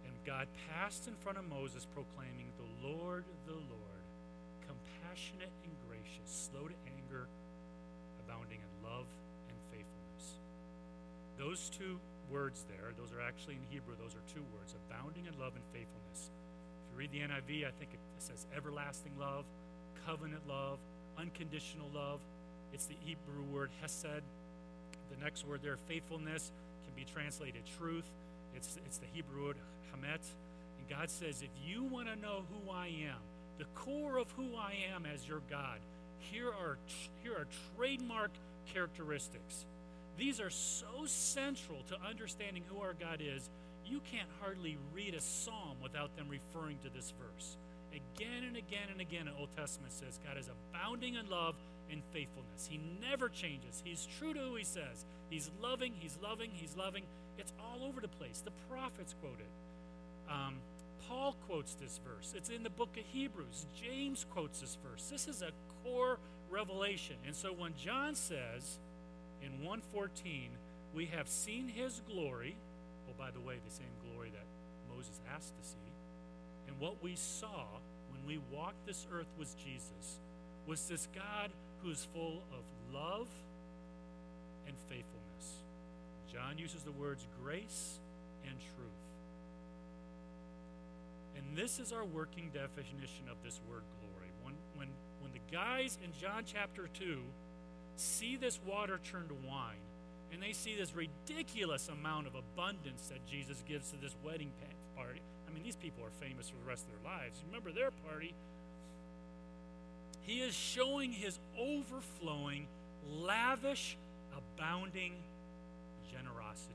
And 0.08 0.14
God 0.26 0.48
passed 0.72 1.08
in 1.08 1.16
front 1.20 1.38
of 1.38 1.48
Moses, 1.50 1.86
proclaiming, 1.92 2.48
The 2.56 2.88
Lord, 2.88 3.26
the 3.46 3.60
Lord 3.60 3.98
compassionate 4.68 5.52
and 5.64 5.74
gracious, 5.88 6.50
slow 6.52 6.68
to 6.68 6.76
anger, 6.86 7.28
abounding 8.28 8.60
in 8.60 8.72
love 8.84 9.08
and 9.48 9.58
faithfulness. 9.72 10.40
Those 11.40 11.70
two 11.70 12.00
words 12.30 12.66
there, 12.68 12.92
those 13.00 13.14
are 13.14 13.22
actually 13.22 13.56
in 13.56 13.64
Hebrew, 13.70 13.96
those 13.96 14.16
are 14.16 14.26
two 14.28 14.44
words 14.54 14.76
abounding 14.76 15.26
in 15.26 15.40
love 15.40 15.54
and 15.56 15.64
faithfulness. 15.72 16.28
If 16.28 16.92
you 16.92 16.98
read 17.00 17.12
the 17.12 17.24
NIV, 17.24 17.68
I 17.68 17.72
think 17.80 17.94
it 17.94 18.00
says 18.20 18.46
everlasting 18.56 19.14
love, 19.18 19.46
covenant 20.06 20.48
love, 20.48 20.80
unconditional 21.18 21.90
love. 21.94 22.20
It's 22.74 22.86
the 22.86 22.98
Hebrew 23.00 23.44
word 23.44 23.72
hesed. 23.82 24.24
The 25.10 25.24
next 25.24 25.48
word 25.48 25.62
there, 25.64 25.78
faithfulness, 25.88 26.52
can 26.84 26.94
be 26.96 27.10
translated 27.10 27.64
truth. 27.78 28.06
It's, 28.56 28.78
it's 28.86 28.98
the 28.98 29.08
Hebrew 29.14 29.46
word 29.46 29.58
hamet. 29.92 30.22
And 30.80 30.90
God 30.90 31.10
says, 31.10 31.42
if 31.42 31.52
you 31.66 31.84
want 31.84 32.08
to 32.08 32.16
know 32.16 32.44
who 32.52 32.72
I 32.72 32.88
am, 32.88 33.22
the 33.58 33.66
core 33.74 34.18
of 34.18 34.30
who 34.32 34.56
I 34.56 34.76
am 34.94 35.06
as 35.06 35.28
your 35.28 35.42
God. 35.50 35.80
Here 36.20 36.50
are, 36.50 36.78
here 37.24 37.34
are 37.34 37.48
trademark 37.76 38.32
characteristics. 38.74 39.66
These 40.18 40.42
are 40.42 40.50
so 40.50 41.06
central 41.06 41.80
to 41.90 41.98
understanding 42.08 42.64
who 42.70 42.82
our 42.82 42.94
God 42.94 43.22
is, 43.22 43.50
you 43.86 44.02
can't 44.12 44.30
hardly 44.42 44.78
read 44.94 45.14
a 45.14 45.22
psalm 45.22 45.78
without 45.82 46.16
them 46.18 46.28
referring 46.30 46.78
to 46.84 46.90
this 46.90 47.14
verse. 47.20 47.58
Again 47.92 48.44
and 48.46 48.58
again 48.58 48.90
and 48.92 49.00
again, 49.00 49.26
the 49.26 49.40
Old 49.40 49.50
Testament 49.56 49.94
says 49.94 50.20
God 50.26 50.38
is 50.38 50.50
abounding 50.50 51.16
in 51.16 51.30
love 51.30 51.56
and 51.90 52.02
faithfulness. 52.12 52.68
He 52.70 52.82
never 53.02 53.30
changes. 53.30 53.82
He's 53.84 54.08
true 54.20 54.34
to 54.34 54.40
who 54.40 54.56
he 54.56 54.64
says. 54.64 55.06
He's 55.30 55.50
loving, 55.62 55.94
he's 55.98 56.18
loving, 56.22 56.52
he's 56.54 56.76
loving. 56.76 57.04
It's 57.38 57.54
all 57.60 57.88
over 57.88 58.02
the 58.02 58.08
place. 58.08 58.42
The 58.44 58.52
prophets 58.70 59.16
quote 59.22 59.40
it. 59.40 60.32
Um, 60.32 60.56
Paul 61.08 61.36
quotes 61.48 61.76
this 61.76 62.00
verse. 62.04 62.34
It's 62.36 62.50
in 62.50 62.64
the 62.64 62.70
book 62.70 62.98
of 62.98 63.04
Hebrews. 63.06 63.66
James 63.82 64.26
quotes 64.30 64.60
this 64.60 64.78
verse. 64.84 65.08
This 65.10 65.28
is 65.28 65.42
a 65.42 65.52
core 65.88 66.20
revelation. 66.50 67.16
And 67.26 67.36
so 67.36 67.50
when 67.50 67.74
John 67.76 68.16
says 68.16 68.80
in 69.42 69.52
114, 69.64 70.50
we 70.94 71.06
have 71.08 71.28
seen 71.28 71.68
his 71.68 72.02
glory, 72.10 72.56
oh, 73.10 73.14
by 73.18 73.32
the 73.32 73.40
way, 73.40 73.56
the 73.66 73.74
same 73.74 73.94
glory 74.12 74.32
that 74.32 74.46
Moses 74.96 75.20
asked 75.34 75.54
to 75.62 75.68
see, 75.68 75.78
and 76.68 76.80
what 76.80 77.02
we 77.04 77.16
saw 77.16 77.66
when 78.12 78.26
we 78.26 78.42
walked 78.52 78.86
this 78.86 79.06
earth 79.12 79.28
was 79.38 79.56
Jesus, 79.56 80.20
was 80.66 80.88
this 80.88 81.08
God 81.14 81.52
who's 81.84 82.08
full 82.14 82.44
of 82.52 82.64
love 82.94 83.28
and 84.68 84.76
faithfulness. 84.90 85.64
John 86.32 86.58
uses 86.58 86.84
the 86.84 86.92
words 86.92 87.26
grace 87.42 88.00
and 88.46 88.58
truth. 88.60 89.08
And 91.38 91.58
this 91.58 91.80
is 91.80 91.94
our 91.94 92.04
working 92.04 92.50
definition 92.54 93.30
of 93.32 93.38
this 93.44 93.62
word 93.70 93.84
guys 95.52 95.98
in 96.04 96.12
John 96.20 96.44
chapter 96.46 96.90
2 96.94 97.20
see 97.96 98.36
this 98.36 98.60
water 98.66 99.00
turn 99.12 99.28
to 99.28 99.36
wine, 99.48 99.82
and 100.32 100.42
they 100.42 100.54
see 100.54 100.76
this 100.76 100.94
ridiculous 100.96 101.90
amount 101.90 102.28
of 102.28 102.36
abundance 102.36 103.08
that 103.10 103.26
Jesus 103.26 103.64
gives 103.68 103.92
to 103.92 103.98
this 103.98 104.16
wedding 104.24 104.52
party. 104.96 105.22
I 105.48 105.54
mean, 105.54 105.64
these 105.64 105.76
people 105.76 106.04
are 106.04 106.26
famous 106.26 106.50
for 106.50 106.58
the 106.58 106.70
rest 106.70 106.86
of 106.86 106.90
their 106.92 107.12
lives. 107.12 107.42
Remember 107.48 107.72
their 107.72 107.92
party? 108.10 108.34
He 110.22 110.42
is 110.42 110.54
showing 110.54 111.12
his 111.12 111.40
overflowing, 111.58 112.68
lavish, 113.10 113.98
abounding 114.36 115.14
generosity, 116.12 116.74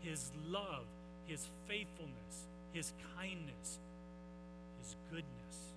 his 0.00 0.32
love, 0.48 0.84
his 1.26 1.46
faithfulness, 1.68 2.48
his 2.72 2.92
kindness, 3.16 3.78
his 4.82 4.96
goodness. 5.10 5.67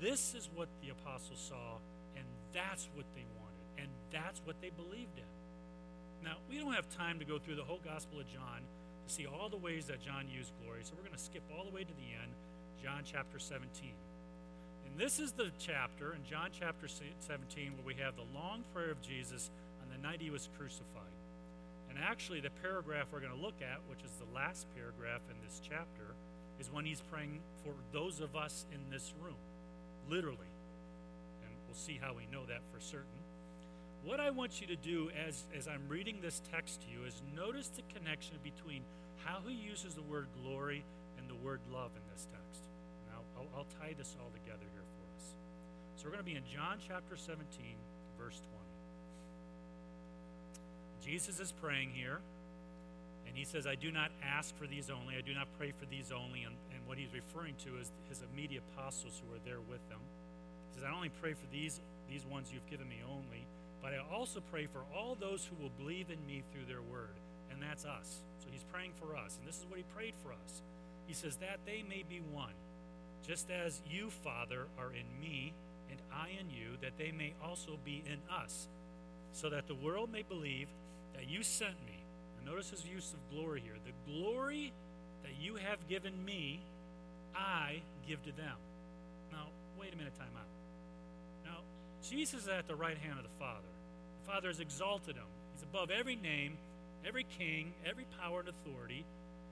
This 0.00 0.34
is 0.34 0.48
what 0.54 0.68
the 0.82 0.90
apostles 0.90 1.40
saw, 1.48 1.78
and 2.16 2.24
that's 2.52 2.88
what 2.94 3.06
they 3.14 3.26
wanted, 3.34 3.82
and 3.82 3.88
that's 4.12 4.40
what 4.44 4.60
they 4.60 4.70
believed 4.70 5.18
in. 5.18 5.32
Now, 6.22 6.36
we 6.48 6.58
don't 6.58 6.72
have 6.72 6.88
time 6.90 7.18
to 7.18 7.24
go 7.24 7.38
through 7.38 7.56
the 7.56 7.64
whole 7.64 7.80
Gospel 7.84 8.20
of 8.20 8.28
John 8.28 8.62
to 9.06 9.12
see 9.12 9.26
all 9.26 9.48
the 9.48 9.56
ways 9.56 9.86
that 9.86 10.00
John 10.00 10.28
used 10.28 10.52
glory, 10.62 10.80
so 10.82 10.92
we're 10.96 11.06
going 11.06 11.16
to 11.16 11.22
skip 11.22 11.42
all 11.56 11.64
the 11.64 11.74
way 11.74 11.82
to 11.82 11.94
the 11.94 12.14
end, 12.14 12.32
John 12.82 13.02
chapter 13.04 13.38
17. 13.38 13.90
And 14.86 14.98
this 14.98 15.18
is 15.18 15.32
the 15.32 15.50
chapter 15.58 16.14
in 16.14 16.24
John 16.24 16.50
chapter 16.52 16.86
17 16.88 17.72
where 17.76 17.86
we 17.86 17.94
have 18.02 18.16
the 18.16 18.26
long 18.34 18.64
prayer 18.72 18.90
of 18.90 19.02
Jesus 19.02 19.50
on 19.82 19.88
the 19.90 19.98
night 20.00 20.20
he 20.20 20.30
was 20.30 20.48
crucified. 20.56 21.16
And 21.90 21.98
actually, 21.98 22.40
the 22.40 22.50
paragraph 22.62 23.08
we're 23.12 23.20
going 23.20 23.34
to 23.34 23.40
look 23.40 23.60
at, 23.62 23.80
which 23.88 24.04
is 24.04 24.12
the 24.12 24.34
last 24.34 24.66
paragraph 24.76 25.22
in 25.30 25.36
this 25.44 25.60
chapter, 25.62 26.14
is 26.60 26.70
when 26.70 26.84
he's 26.84 27.00
praying 27.00 27.40
for 27.64 27.72
those 27.92 28.20
of 28.20 28.36
us 28.36 28.66
in 28.72 28.80
this 28.90 29.14
room, 29.22 29.36
literally. 30.08 30.52
And 31.44 31.52
we'll 31.66 31.76
see 31.76 31.98
how 32.00 32.14
we 32.14 32.26
know 32.32 32.46
that 32.46 32.60
for 32.72 32.80
certain. 32.80 33.18
What 34.04 34.20
I 34.20 34.30
want 34.30 34.60
you 34.60 34.66
to 34.68 34.76
do 34.76 35.10
as, 35.26 35.44
as 35.56 35.68
I'm 35.68 35.82
reading 35.88 36.20
this 36.22 36.40
text 36.50 36.82
to 36.82 36.86
you 36.88 37.04
is 37.06 37.20
notice 37.34 37.68
the 37.68 37.82
connection 37.94 38.36
between 38.42 38.82
how 39.24 39.40
he 39.46 39.54
uses 39.54 39.94
the 39.94 40.02
word 40.02 40.28
glory 40.42 40.84
and 41.18 41.28
the 41.28 41.34
word 41.34 41.60
love 41.72 41.90
in 41.94 42.02
this 42.14 42.26
text. 42.30 42.62
Now, 43.10 43.20
I'll, 43.36 43.48
I'll 43.58 43.66
tie 43.80 43.94
this 43.98 44.16
all 44.20 44.30
together 44.30 44.64
here 44.72 44.86
for 44.96 45.04
us. 45.18 45.34
So 45.96 46.04
we're 46.04 46.12
going 46.12 46.24
to 46.24 46.30
be 46.30 46.36
in 46.36 46.46
John 46.46 46.78
chapter 46.86 47.16
17, 47.16 47.44
verse 48.18 48.40
20. 48.40 48.68
Jesus 51.04 51.40
is 51.40 51.52
praying 51.52 51.90
here, 51.90 52.20
and 53.26 53.36
he 53.36 53.44
says, 53.44 53.66
I 53.66 53.74
do 53.74 53.90
not 53.90 54.10
ask 54.22 54.56
for 54.56 54.66
these 54.66 54.90
only, 54.90 55.16
I 55.16 55.22
do 55.22 55.34
not 55.34 55.48
pray 55.58 55.72
for 55.72 55.86
these 55.86 56.12
only. 56.12 56.44
And, 56.44 56.54
what 56.88 56.96
he's 56.96 57.12
referring 57.12 57.54
to 57.68 57.76
is 57.76 57.92
his 58.08 58.24
immediate 58.32 58.62
apostles 58.72 59.20
who 59.20 59.36
are 59.36 59.44
there 59.44 59.60
with 59.60 59.84
him. 59.92 60.00
He 60.72 60.80
says, 60.80 60.88
I 60.88 60.96
only 60.96 61.10
pray 61.20 61.34
for 61.34 61.46
these, 61.52 61.80
these 62.08 62.24
ones 62.24 62.48
you've 62.50 62.66
given 62.70 62.88
me 62.88 63.04
only, 63.04 63.44
but 63.82 63.92
I 63.92 64.00
also 64.10 64.40
pray 64.50 64.66
for 64.66 64.80
all 64.96 65.14
those 65.14 65.44
who 65.44 65.62
will 65.62 65.72
believe 65.78 66.08
in 66.08 66.18
me 66.26 66.42
through 66.50 66.64
their 66.64 66.80
word. 66.80 67.12
And 67.52 67.62
that's 67.62 67.84
us. 67.84 68.24
So 68.40 68.48
he's 68.50 68.64
praying 68.72 68.92
for 68.98 69.16
us. 69.16 69.36
And 69.38 69.46
this 69.46 69.58
is 69.58 69.66
what 69.68 69.76
he 69.76 69.84
prayed 69.94 70.14
for 70.22 70.32
us. 70.32 70.62
He 71.06 71.14
says, 71.14 71.36
That 71.36 71.60
they 71.66 71.84
may 71.88 72.04
be 72.08 72.20
one, 72.32 72.56
just 73.26 73.50
as 73.50 73.82
you, 73.88 74.10
Father, 74.10 74.66
are 74.78 74.90
in 74.90 75.06
me, 75.20 75.52
and 75.90 75.98
I 76.12 76.30
in 76.40 76.50
you, 76.50 76.76
that 76.80 76.98
they 76.98 77.12
may 77.12 77.34
also 77.44 77.78
be 77.84 78.02
in 78.06 78.18
us, 78.32 78.68
so 79.32 79.50
that 79.50 79.66
the 79.66 79.74
world 79.74 80.10
may 80.10 80.22
believe 80.22 80.68
that 81.14 81.28
you 81.28 81.42
sent 81.42 81.74
me. 81.86 81.98
And 82.38 82.46
notice 82.46 82.70
his 82.70 82.86
use 82.86 83.12
of 83.12 83.36
glory 83.36 83.62
here. 83.64 83.76
The 83.84 84.12
glory 84.12 84.72
that 85.22 85.32
you 85.40 85.56
have 85.56 85.78
given 85.88 86.24
me, 86.24 86.60
I 87.34 87.82
give 88.06 88.22
to 88.24 88.32
them. 88.32 88.56
Now, 89.32 89.46
wait 89.78 89.94
a 89.94 89.96
minute, 89.96 90.16
time 90.18 90.28
out. 90.36 90.46
Now, 91.44 91.58
Jesus 92.02 92.42
is 92.42 92.48
at 92.48 92.66
the 92.66 92.76
right 92.76 92.98
hand 92.98 93.18
of 93.18 93.24
the 93.24 93.38
Father. 93.38 93.68
The 94.24 94.30
Father 94.30 94.48
has 94.48 94.60
exalted 94.60 95.16
him. 95.16 95.28
He's 95.54 95.62
above 95.62 95.90
every 95.90 96.16
name, 96.16 96.56
every 97.06 97.24
king, 97.38 97.72
every 97.84 98.06
power 98.20 98.40
and 98.40 98.48
authority. 98.48 99.04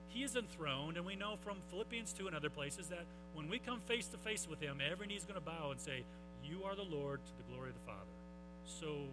He 0.09 0.23
is 0.23 0.35
enthroned, 0.35 0.97
and 0.97 1.05
we 1.05 1.15
know 1.15 1.35
from 1.43 1.57
Philippians 1.69 2.13
2 2.13 2.27
and 2.27 2.35
other 2.35 2.49
places 2.49 2.87
that 2.87 3.05
when 3.33 3.49
we 3.49 3.59
come 3.59 3.81
face 3.81 4.07
to 4.07 4.17
face 4.17 4.47
with 4.49 4.59
him, 4.59 4.79
every 4.79 5.07
knee 5.07 5.15
is 5.15 5.25
going 5.25 5.39
to 5.39 5.45
bow 5.45 5.71
and 5.71 5.79
say, 5.79 6.03
You 6.43 6.63
are 6.63 6.75
the 6.75 6.83
Lord 6.83 7.19
to 7.25 7.31
the 7.37 7.53
glory 7.53 7.69
of 7.69 7.75
the 7.75 7.85
Father. 7.85 8.15
So, 8.65 9.05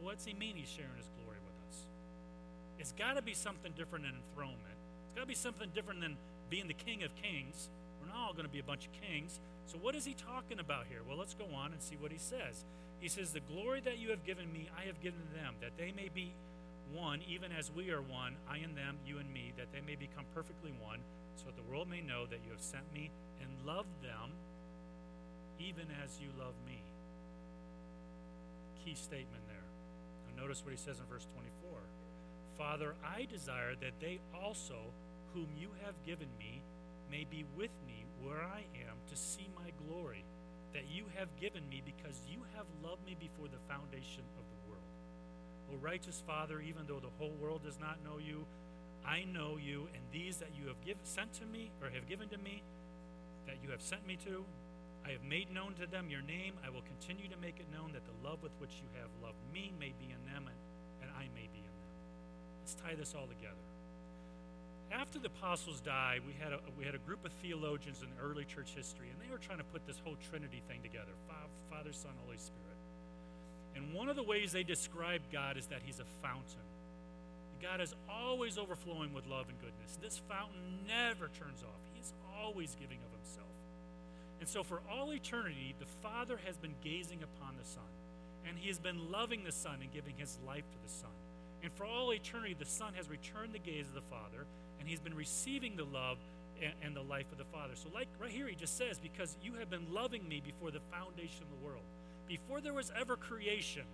what's 0.00 0.24
he 0.24 0.34
mean 0.34 0.56
he's 0.56 0.68
sharing 0.68 0.96
his 0.96 1.08
glory 1.20 1.38
with 1.42 1.54
us? 1.68 1.86
It's 2.78 2.92
got 2.92 3.14
to 3.14 3.22
be 3.22 3.34
something 3.34 3.72
different 3.72 4.04
than 4.04 4.14
enthronement. 4.14 4.78
It's 5.06 5.14
got 5.14 5.22
to 5.22 5.26
be 5.26 5.34
something 5.34 5.70
different 5.74 6.00
than 6.00 6.16
being 6.50 6.68
the 6.68 6.74
King 6.74 7.02
of 7.02 7.14
Kings. 7.16 7.70
We're 8.00 8.08
not 8.08 8.16
all 8.26 8.32
going 8.32 8.46
to 8.46 8.52
be 8.52 8.60
a 8.60 8.64
bunch 8.64 8.86
of 8.86 8.92
kings. 8.92 9.40
So, 9.66 9.78
what 9.78 9.94
is 9.94 10.04
he 10.04 10.14
talking 10.14 10.60
about 10.60 10.86
here? 10.88 11.00
Well, 11.06 11.18
let's 11.18 11.34
go 11.34 11.46
on 11.54 11.72
and 11.72 11.82
see 11.82 11.96
what 11.96 12.12
he 12.12 12.18
says. 12.18 12.64
He 13.00 13.08
says, 13.08 13.32
The 13.32 13.40
glory 13.40 13.80
that 13.80 13.98
you 13.98 14.10
have 14.10 14.24
given 14.24 14.52
me, 14.52 14.68
I 14.76 14.86
have 14.86 15.00
given 15.00 15.20
them, 15.34 15.54
that 15.60 15.72
they 15.76 15.92
may 15.92 16.08
be 16.12 16.32
one, 16.92 17.20
even 17.28 17.50
as 17.52 17.70
we 17.70 17.90
are 17.90 18.00
one, 18.00 18.36
I 18.48 18.58
and 18.58 18.76
them, 18.76 18.96
you 19.06 19.18
and 19.18 19.32
me, 19.32 19.52
that 19.56 19.72
they 19.72 19.80
may 19.80 19.96
become 19.96 20.24
perfectly 20.34 20.72
one, 20.80 21.00
so 21.34 21.46
that 21.46 21.56
the 21.56 21.68
world 21.70 21.88
may 21.88 22.00
know 22.00 22.26
that 22.26 22.40
you 22.44 22.52
have 22.52 22.62
sent 22.62 22.84
me 22.94 23.10
and 23.42 23.50
loved 23.66 24.02
them, 24.02 24.30
even 25.58 25.86
as 26.02 26.18
you 26.20 26.28
love 26.38 26.54
me. 26.66 26.80
Key 28.84 28.94
statement 28.94 29.42
there. 29.48 29.66
Now, 30.36 30.42
notice 30.42 30.62
what 30.64 30.70
he 30.70 30.78
says 30.78 31.00
in 31.00 31.06
verse 31.06 31.26
24 31.34 31.80
Father, 32.56 32.94
I 33.04 33.26
desire 33.26 33.74
that 33.82 34.00
they 34.00 34.18
also, 34.32 34.94
whom 35.36 35.52
you 35.52 35.68
have 35.84 35.92
given 36.06 36.28
me, 36.40 36.62
may 37.12 37.28
be 37.28 37.44
with 37.54 37.70
me 37.86 38.06
where 38.24 38.40
I 38.40 38.64
am 38.88 38.96
to 39.12 39.16
see 39.16 39.52
my 39.54 39.68
glory 39.84 40.24
that 40.72 40.88
you 40.88 41.04
have 41.14 41.28
given 41.38 41.68
me 41.68 41.82
because 41.84 42.16
you 42.24 42.40
have 42.56 42.64
loved 42.82 43.04
me 43.04 43.14
before 43.20 43.44
the 43.52 43.60
foundation 43.68 44.24
of 44.40 44.44
the 44.48 44.60
world. 44.64 44.88
O 45.68 45.76
righteous 45.76 46.22
Father, 46.26 46.60
even 46.64 46.88
though 46.88 47.00
the 47.00 47.12
whole 47.20 47.36
world 47.36 47.62
does 47.64 47.78
not 47.78 48.00
know 48.02 48.16
you, 48.16 48.46
I 49.04 49.24
know 49.28 49.58
you, 49.60 49.88
and 49.92 50.02
these 50.10 50.38
that 50.38 50.56
you 50.56 50.68
have 50.68 50.80
give, 50.80 50.96
sent 51.04 51.34
to 51.34 51.44
me, 51.44 51.70
or 51.82 51.90
have 51.90 52.08
given 52.08 52.28
to 52.30 52.38
me, 52.38 52.62
that 53.46 53.56
you 53.62 53.70
have 53.70 53.82
sent 53.82 54.06
me 54.06 54.16
to, 54.24 54.42
I 55.04 55.12
have 55.12 55.22
made 55.22 55.52
known 55.52 55.74
to 55.78 55.86
them 55.86 56.08
your 56.08 56.22
name. 56.22 56.54
I 56.66 56.70
will 56.70 56.82
continue 56.82 57.28
to 57.28 57.36
make 57.36 57.60
it 57.60 57.66
known 57.70 57.92
that 57.92 58.02
the 58.08 58.16
love 58.26 58.42
with 58.42 58.52
which 58.58 58.80
you 58.80 58.88
have 58.98 59.12
loved 59.22 59.38
me 59.52 59.70
may 59.78 59.92
be 60.00 60.10
in 60.10 60.32
them, 60.32 60.48
and, 60.48 60.58
and 61.04 61.10
I 61.12 61.28
may 61.36 61.46
be 61.52 61.60
in 61.60 61.74
them. 61.76 61.92
Let's 62.64 62.74
tie 62.74 62.96
this 62.96 63.14
all 63.14 63.28
together 63.28 63.75
after 64.92 65.18
the 65.18 65.26
apostles 65.26 65.80
died, 65.80 66.20
we 66.26 66.34
had 66.38 66.52
a, 66.52 66.60
we 66.78 66.84
had 66.84 66.94
a 66.94 66.98
group 66.98 67.24
of 67.24 67.32
theologians 67.42 68.02
in 68.02 68.08
early 68.22 68.44
church 68.44 68.70
history, 68.74 69.08
and 69.10 69.18
they 69.20 69.30
were 69.30 69.38
trying 69.38 69.58
to 69.58 69.64
put 69.64 69.86
this 69.86 69.98
whole 70.04 70.16
Trinity 70.30 70.62
thing 70.68 70.82
together 70.82 71.12
Father, 71.70 71.92
Son, 71.92 72.12
Holy 72.24 72.38
Spirit. 72.38 72.78
And 73.74 73.92
one 73.92 74.08
of 74.08 74.16
the 74.16 74.22
ways 74.22 74.52
they 74.52 74.62
describe 74.62 75.20
God 75.30 75.56
is 75.56 75.66
that 75.66 75.82
He's 75.84 76.00
a 76.00 76.04
fountain. 76.22 76.64
God 77.60 77.80
is 77.80 77.94
always 78.08 78.58
overflowing 78.58 79.12
with 79.12 79.26
love 79.26 79.46
and 79.48 79.58
goodness. 79.60 79.98
This 80.00 80.20
fountain 80.28 80.86
never 80.86 81.28
turns 81.28 81.62
off, 81.62 81.80
He's 81.94 82.12
always 82.40 82.74
giving 82.80 82.98
of 82.98 83.12
Himself. 83.20 83.46
And 84.40 84.48
so, 84.48 84.62
for 84.62 84.80
all 84.90 85.12
eternity, 85.12 85.74
the 85.78 85.86
Father 86.02 86.38
has 86.46 86.56
been 86.56 86.74
gazing 86.82 87.22
upon 87.22 87.56
the 87.58 87.68
Son, 87.68 87.90
and 88.48 88.56
He 88.56 88.68
has 88.68 88.78
been 88.78 89.10
loving 89.10 89.44
the 89.44 89.52
Son 89.52 89.78
and 89.80 89.92
giving 89.92 90.14
His 90.16 90.38
life 90.46 90.64
to 90.70 90.78
the 90.84 90.92
Son. 90.92 91.10
And 91.62 91.72
for 91.72 91.84
all 91.84 92.12
eternity, 92.12 92.54
the 92.58 92.64
Son 92.64 92.92
has 92.94 93.10
returned 93.10 93.52
the 93.52 93.58
gaze 93.58 93.88
of 93.88 93.94
the 93.94 94.08
Father 94.08 94.46
and 94.78 94.88
he's 94.88 95.00
been 95.00 95.14
receiving 95.14 95.76
the 95.76 95.84
love 95.84 96.18
and, 96.62 96.72
and, 96.82 96.96
the 96.96 97.02
life 97.02 97.26
of 97.32 97.38
the 97.38 97.44
Father. 97.44 97.74
So, 97.74 97.88
like 97.94 98.08
right 98.20 98.30
here, 98.30 98.48
he 98.48 98.54
just 98.54 98.76
says, 98.76 98.98
Because 98.98 99.36
you 99.42 99.54
have 99.54 99.70
been 99.70 99.92
loving 99.92 100.26
me 100.28 100.42
before 100.44 100.70
the 100.70 100.80
foundation 100.90 101.42
of 101.42 101.50
the 101.50 101.66
world, 101.66 101.84
before 102.28 102.60
there 102.60 102.72
was 102.72 102.92
ever 102.98 103.16
creation, 103.16 103.84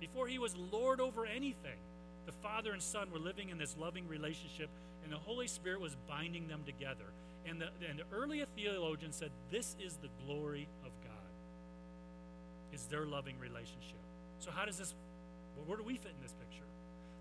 before 0.00 0.26
he 0.26 0.38
was 0.38 0.56
Lord 0.72 1.00
over 1.00 1.26
anything, 1.26 1.78
the 2.26 2.32
Father 2.32 2.72
and 2.72 2.82
Son 2.82 3.10
were 3.10 3.18
living 3.18 3.50
in 3.50 3.58
this 3.58 3.76
loving 3.78 4.06
relationship, 4.08 4.68
and 5.04 5.12
the 5.12 5.18
Holy 5.18 5.46
Spirit 5.46 5.80
was 5.80 5.96
binding 6.08 6.48
them 6.48 6.62
together. 6.66 7.06
And 7.46 7.60
the, 7.60 7.68
and 7.88 7.98
the 7.98 8.04
earlier 8.12 8.44
theologians 8.56 9.16
said 9.16 9.30
this 9.50 9.76
is 9.80 9.96
the 9.96 10.08
glory 10.26 10.68
of 10.84 10.90
God, 11.04 12.74
is 12.74 12.86
their 12.86 13.06
loving 13.06 13.38
relationship. 13.38 13.96
So, 14.40 14.50
how 14.50 14.64
does 14.64 14.78
this, 14.78 14.94
where 15.66 15.76
do 15.76 15.82
we 15.82 15.96
fit 15.96 16.12
in 16.16 16.22
this 16.22 16.34
picture? 16.34 16.66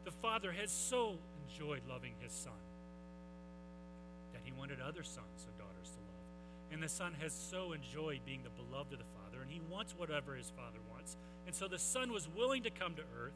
The 0.06 0.12
Father 0.12 0.52
has 0.52 0.72
so 0.72 1.18
enjoyed 1.48 1.82
loving 1.88 2.14
his 2.20 2.32
Son 2.32 2.54
he 4.48 4.54
wanted 4.58 4.80
other 4.80 5.04
sons 5.04 5.46
and 5.46 5.58
daughters 5.58 5.92
to 5.92 6.00
love. 6.00 6.72
And 6.72 6.82
the 6.82 6.88
Son 6.88 7.14
has 7.22 7.34
so 7.34 7.74
enjoyed 7.74 8.22
being 8.26 8.44
the 8.44 8.50
beloved 8.50 8.94
of 8.94 9.00
the 9.00 9.12
Father, 9.20 9.42
and 9.42 9.52
he 9.52 9.60
wants 9.70 9.94
whatever 9.98 10.36
his 10.36 10.50
Father 10.50 10.80
wants. 10.90 11.18
And 11.46 11.54
so 11.54 11.68
the 11.68 11.78
Son 11.78 12.14
was 12.14 12.30
willing 12.30 12.64
to 12.64 12.70
come 12.70 12.96
to 12.96 13.04
earth 13.20 13.36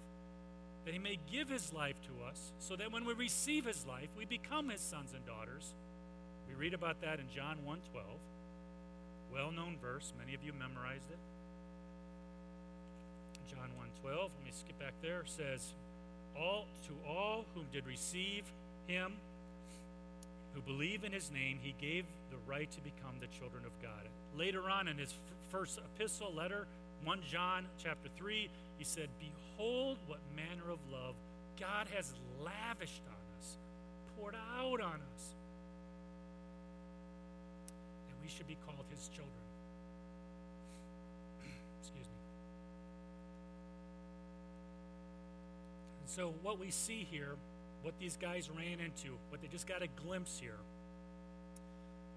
that 0.86 0.93
he 0.93 1.00
may 1.00 1.19
give 1.30 1.50
his 1.50 1.74
life 1.74 1.97
to 2.04 2.26
us, 2.26 2.54
so 2.60 2.78
that 2.78 2.91
when 2.91 3.04
we 3.04 3.13
receive 3.13 3.65
his 3.65 3.86
life, 3.86 4.10
we 4.17 4.24
become 4.26 4.69
his 4.69 4.80
sons 4.80 5.13
and 5.13 5.26
daughters. 5.26 5.74
We 6.47 6.56
read 6.56 6.74
about 6.74 7.02
that 7.02 7.19
in 7.19 7.30
John 7.30 7.60
1:12. 7.65 8.04
Well-known 9.32 9.78
verse, 9.82 10.13
many 10.17 10.34
of 10.34 10.43
you 10.43 10.54
memorized 10.54 11.12
it. 11.12 11.19
John 13.47 13.69
1:12, 13.78 14.32
let 14.36 14.45
me 14.45 14.52
skip 14.52 14.80
back 14.80 14.93
there, 15.02 15.26
says, 15.26 15.74
all 16.36 16.67
to 16.88 16.93
all 17.06 17.45
whom 17.54 17.67
did 17.71 17.86
receive 17.86 18.45
him 18.88 19.19
who 20.54 20.62
believe 20.62 21.04
in 21.04 21.12
his 21.12 21.32
name, 21.32 21.60
he 21.62 21.74
gave 21.80 22.06
the 22.30 22.38
right 22.46 22.70
to 22.72 22.82
become 22.82 23.16
the 23.20 23.28
children 23.28 23.64
of 23.66 23.72
God. 23.82 24.08
Later 24.36 24.70
on 24.70 24.88
in 24.88 24.98
his 24.98 25.14
first 25.50 25.80
epistle 25.80 26.34
letter, 26.34 26.68
1 27.04 27.22
John 27.28 27.66
chapter 27.78 28.10
3, 28.18 28.50
he 28.78 28.84
said, 28.84 29.10
Behold 29.20 29.98
what 30.08 30.20
manner 30.36 30.72
of 30.72 30.80
love 30.92 31.16
God 31.60 31.88
has 31.94 32.14
lavished 32.44 33.04
on 33.08 33.40
us, 33.40 33.58
poured 34.16 34.36
out 34.58 34.82
on 34.82 35.00
us, 35.16 35.36
that 38.08 38.16
we 38.24 38.30
should 38.30 38.48
be 38.48 38.58
called 38.66 38.86
his 38.90 39.08
children. 39.08 39.30
Excuse 41.80 42.06
me. 42.06 42.22
And 46.02 46.10
so, 46.10 46.34
what 46.42 46.60
we 46.60 46.72
see 46.72 47.08
here, 47.10 47.36
what 47.84 47.98
these 48.00 48.17
guys 48.17 48.50
ran 48.50 48.80
into, 48.80 49.17
what 49.30 49.41
they 49.41 49.48
just 49.48 49.67
got 49.67 49.82
a 49.82 49.88
glimpse 49.88 50.39
here, 50.39 50.60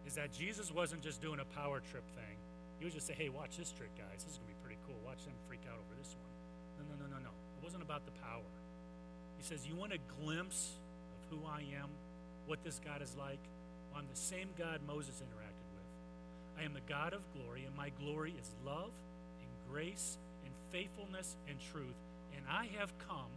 is 0.07 0.15
that 0.15 0.33
Jesus 0.33 0.71
wasn't 0.71 1.03
just 1.03 1.23
doing 1.23 1.41
a 1.41 1.45
power 1.57 1.81
trip 1.81 2.05
thing. 2.15 2.37
He 2.79 2.85
was 2.85 2.93
just 2.93 3.07
saying, 3.07 3.19
hey, 3.19 3.29
watch 3.31 3.57
this 3.57 3.73
trick, 3.73 3.95
guys. 3.97 4.25
This 4.25 4.33
is 4.33 4.39
going 4.39 4.53
to 4.53 4.55
be 4.55 4.61
pretty 4.63 4.81
cool. 4.87 4.97
Watch 5.07 5.25
them 5.25 5.33
freak 5.49 5.65
out 5.69 5.79
over 5.81 5.95
this 5.97 6.13
one. 6.13 6.29
No, 6.77 6.85
no, 6.93 7.07
no, 7.07 7.17
no, 7.17 7.23
no. 7.25 7.33
It 7.33 7.65
wasn't 7.65 7.83
about 7.83 8.05
the 8.05 8.13
power. 8.21 8.45
He 9.39 9.45
says, 9.45 9.67
You 9.67 9.75
want 9.75 9.93
a 9.93 9.99
glimpse 10.21 10.73
of 11.17 11.21
who 11.31 11.47
I 11.47 11.61
am, 11.81 11.89
what 12.47 12.63
this 12.63 12.81
God 12.85 13.01
is 13.01 13.17
like? 13.17 13.41
Well, 13.91 14.01
I'm 14.01 14.09
the 14.11 14.21
same 14.21 14.49
God 14.59 14.81
Moses 14.87 15.17
interacted 15.17 15.69
with. 15.73 16.61
I 16.61 16.65
am 16.65 16.75
the 16.75 16.85
God 16.89 17.15
of 17.15 17.23
glory, 17.33 17.65
and 17.65 17.75
my 17.75 17.91
glory 18.01 18.35
is 18.39 18.51
love 18.67 18.93
and 19.41 19.73
grace 19.73 20.19
and 20.45 20.53
faithfulness 20.71 21.37
and 21.49 21.57
truth, 21.73 21.97
and 22.37 22.45
I 22.51 22.69
have 22.79 22.93
come 22.99 23.33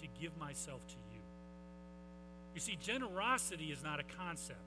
to 0.00 0.06
give 0.20 0.36
myself 0.38 0.80
to 0.86 0.94
you. 0.94 1.11
You 2.54 2.60
see, 2.60 2.76
generosity 2.80 3.72
is 3.72 3.82
not 3.82 4.00
a 4.00 4.04
concept. 4.18 4.60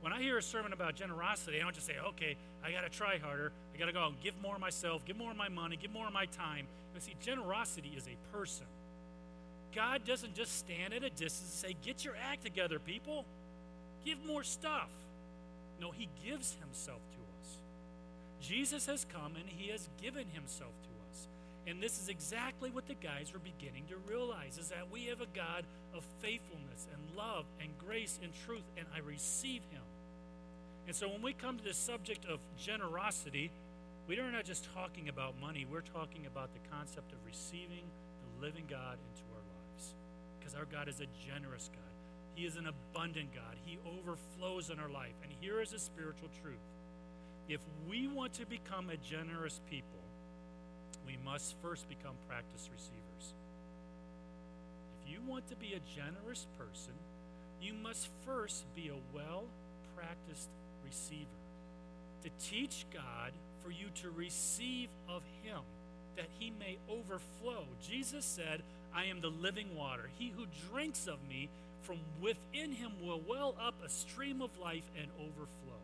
When 0.00 0.12
I 0.12 0.20
hear 0.20 0.36
a 0.36 0.42
sermon 0.42 0.72
about 0.72 0.94
generosity, 0.94 1.58
I 1.58 1.62
don't 1.62 1.74
just 1.74 1.86
say, 1.86 1.94
okay, 2.08 2.36
I 2.62 2.70
got 2.70 2.82
to 2.82 2.90
try 2.90 3.18
harder. 3.18 3.52
I 3.74 3.78
got 3.78 3.86
to 3.86 3.92
go 3.92 4.06
and 4.06 4.20
give 4.20 4.34
more 4.42 4.54
of 4.54 4.60
myself, 4.60 5.04
give 5.04 5.16
more 5.16 5.30
of 5.30 5.36
my 5.36 5.48
money, 5.48 5.76
give 5.76 5.92
more 5.92 6.06
of 6.06 6.12
my 6.12 6.26
time. 6.26 6.66
You 6.94 7.00
see, 7.00 7.14
generosity 7.20 7.92
is 7.96 8.06
a 8.06 8.36
person. 8.36 8.66
God 9.74 10.04
doesn't 10.04 10.34
just 10.34 10.58
stand 10.58 10.94
at 10.94 11.02
a 11.02 11.10
distance 11.10 11.40
and 11.40 11.70
say, 11.70 11.76
get 11.82 12.04
your 12.04 12.14
act 12.30 12.44
together, 12.44 12.78
people. 12.78 13.24
Give 14.04 14.22
more 14.24 14.44
stuff. 14.44 14.90
No, 15.80 15.90
he 15.90 16.08
gives 16.24 16.54
himself 16.60 17.00
to 17.10 17.18
us. 17.40 17.58
Jesus 18.40 18.86
has 18.86 19.04
come 19.10 19.36
and 19.36 19.48
he 19.48 19.70
has 19.70 19.88
given 20.00 20.26
himself 20.32 20.72
to 20.82 20.88
us. 20.88 20.93
And 21.66 21.82
this 21.82 21.98
is 22.00 22.08
exactly 22.08 22.70
what 22.70 22.86
the 22.86 22.94
guys 22.94 23.32
were 23.32 23.38
beginning 23.38 23.84
to 23.88 23.96
realize 24.10 24.58
is 24.58 24.68
that 24.68 24.90
we 24.90 25.06
have 25.06 25.20
a 25.20 25.26
God 25.34 25.64
of 25.94 26.04
faithfulness 26.20 26.86
and 26.92 27.16
love 27.16 27.46
and 27.60 27.70
grace 27.78 28.18
and 28.22 28.32
truth, 28.44 28.64
and 28.76 28.86
I 28.94 28.98
receive 28.98 29.62
him. 29.70 29.82
And 30.86 30.94
so 30.94 31.08
when 31.08 31.22
we 31.22 31.32
come 31.32 31.56
to 31.56 31.64
this 31.64 31.78
subject 31.78 32.26
of 32.26 32.40
generosity, 32.58 33.50
we 34.06 34.18
are 34.18 34.30
not 34.30 34.44
just 34.44 34.68
talking 34.74 35.08
about 35.08 35.40
money, 35.40 35.66
we're 35.70 35.80
talking 35.80 36.26
about 36.26 36.50
the 36.52 36.68
concept 36.68 37.12
of 37.12 37.18
receiving 37.26 37.84
the 38.20 38.46
living 38.46 38.64
God 38.68 38.98
into 39.10 39.22
our 39.32 39.40
lives. 39.40 39.94
Because 40.38 40.54
our 40.54 40.66
God 40.66 40.88
is 40.88 41.00
a 41.00 41.06
generous 41.26 41.70
God, 41.72 41.94
He 42.34 42.44
is 42.44 42.56
an 42.56 42.66
abundant 42.66 43.34
God, 43.34 43.56
He 43.64 43.78
overflows 43.86 44.68
in 44.68 44.78
our 44.78 44.90
life. 44.90 45.14
And 45.22 45.32
here 45.40 45.62
is 45.62 45.72
a 45.72 45.78
spiritual 45.78 46.28
truth 46.42 46.60
if 47.48 47.60
we 47.88 48.08
want 48.08 48.32
to 48.34 48.46
become 48.46 48.90
a 48.90 48.96
generous 48.96 49.60
people, 49.68 50.03
we 51.06 51.18
must 51.24 51.54
first 51.62 51.88
become 51.88 52.14
practice 52.28 52.68
receivers. 52.72 53.34
If 55.04 55.12
you 55.12 55.18
want 55.26 55.48
to 55.48 55.56
be 55.56 55.74
a 55.74 55.80
generous 55.94 56.46
person, 56.58 56.94
you 57.60 57.74
must 57.74 58.08
first 58.26 58.64
be 58.74 58.88
a 58.88 59.16
well 59.16 59.44
practiced 59.96 60.48
receiver. 60.84 61.28
To 62.24 62.30
teach 62.40 62.86
God 62.92 63.32
for 63.62 63.70
you 63.70 63.86
to 64.02 64.10
receive 64.10 64.88
of 65.08 65.22
Him, 65.42 65.60
that 66.16 66.28
He 66.38 66.52
may 66.58 66.78
overflow. 66.88 67.64
Jesus 67.82 68.24
said, 68.24 68.62
I 68.94 69.06
am 69.06 69.20
the 69.20 69.28
living 69.28 69.74
water. 69.76 70.08
He 70.18 70.32
who 70.36 70.46
drinks 70.70 71.06
of 71.06 71.18
me, 71.28 71.48
from 71.82 71.98
within 72.22 72.72
him 72.72 72.92
will 73.02 73.20
well 73.28 73.54
up 73.60 73.74
a 73.84 73.88
stream 73.88 74.40
of 74.40 74.50
life 74.58 74.84
and 74.96 75.06
overflow. 75.20 75.80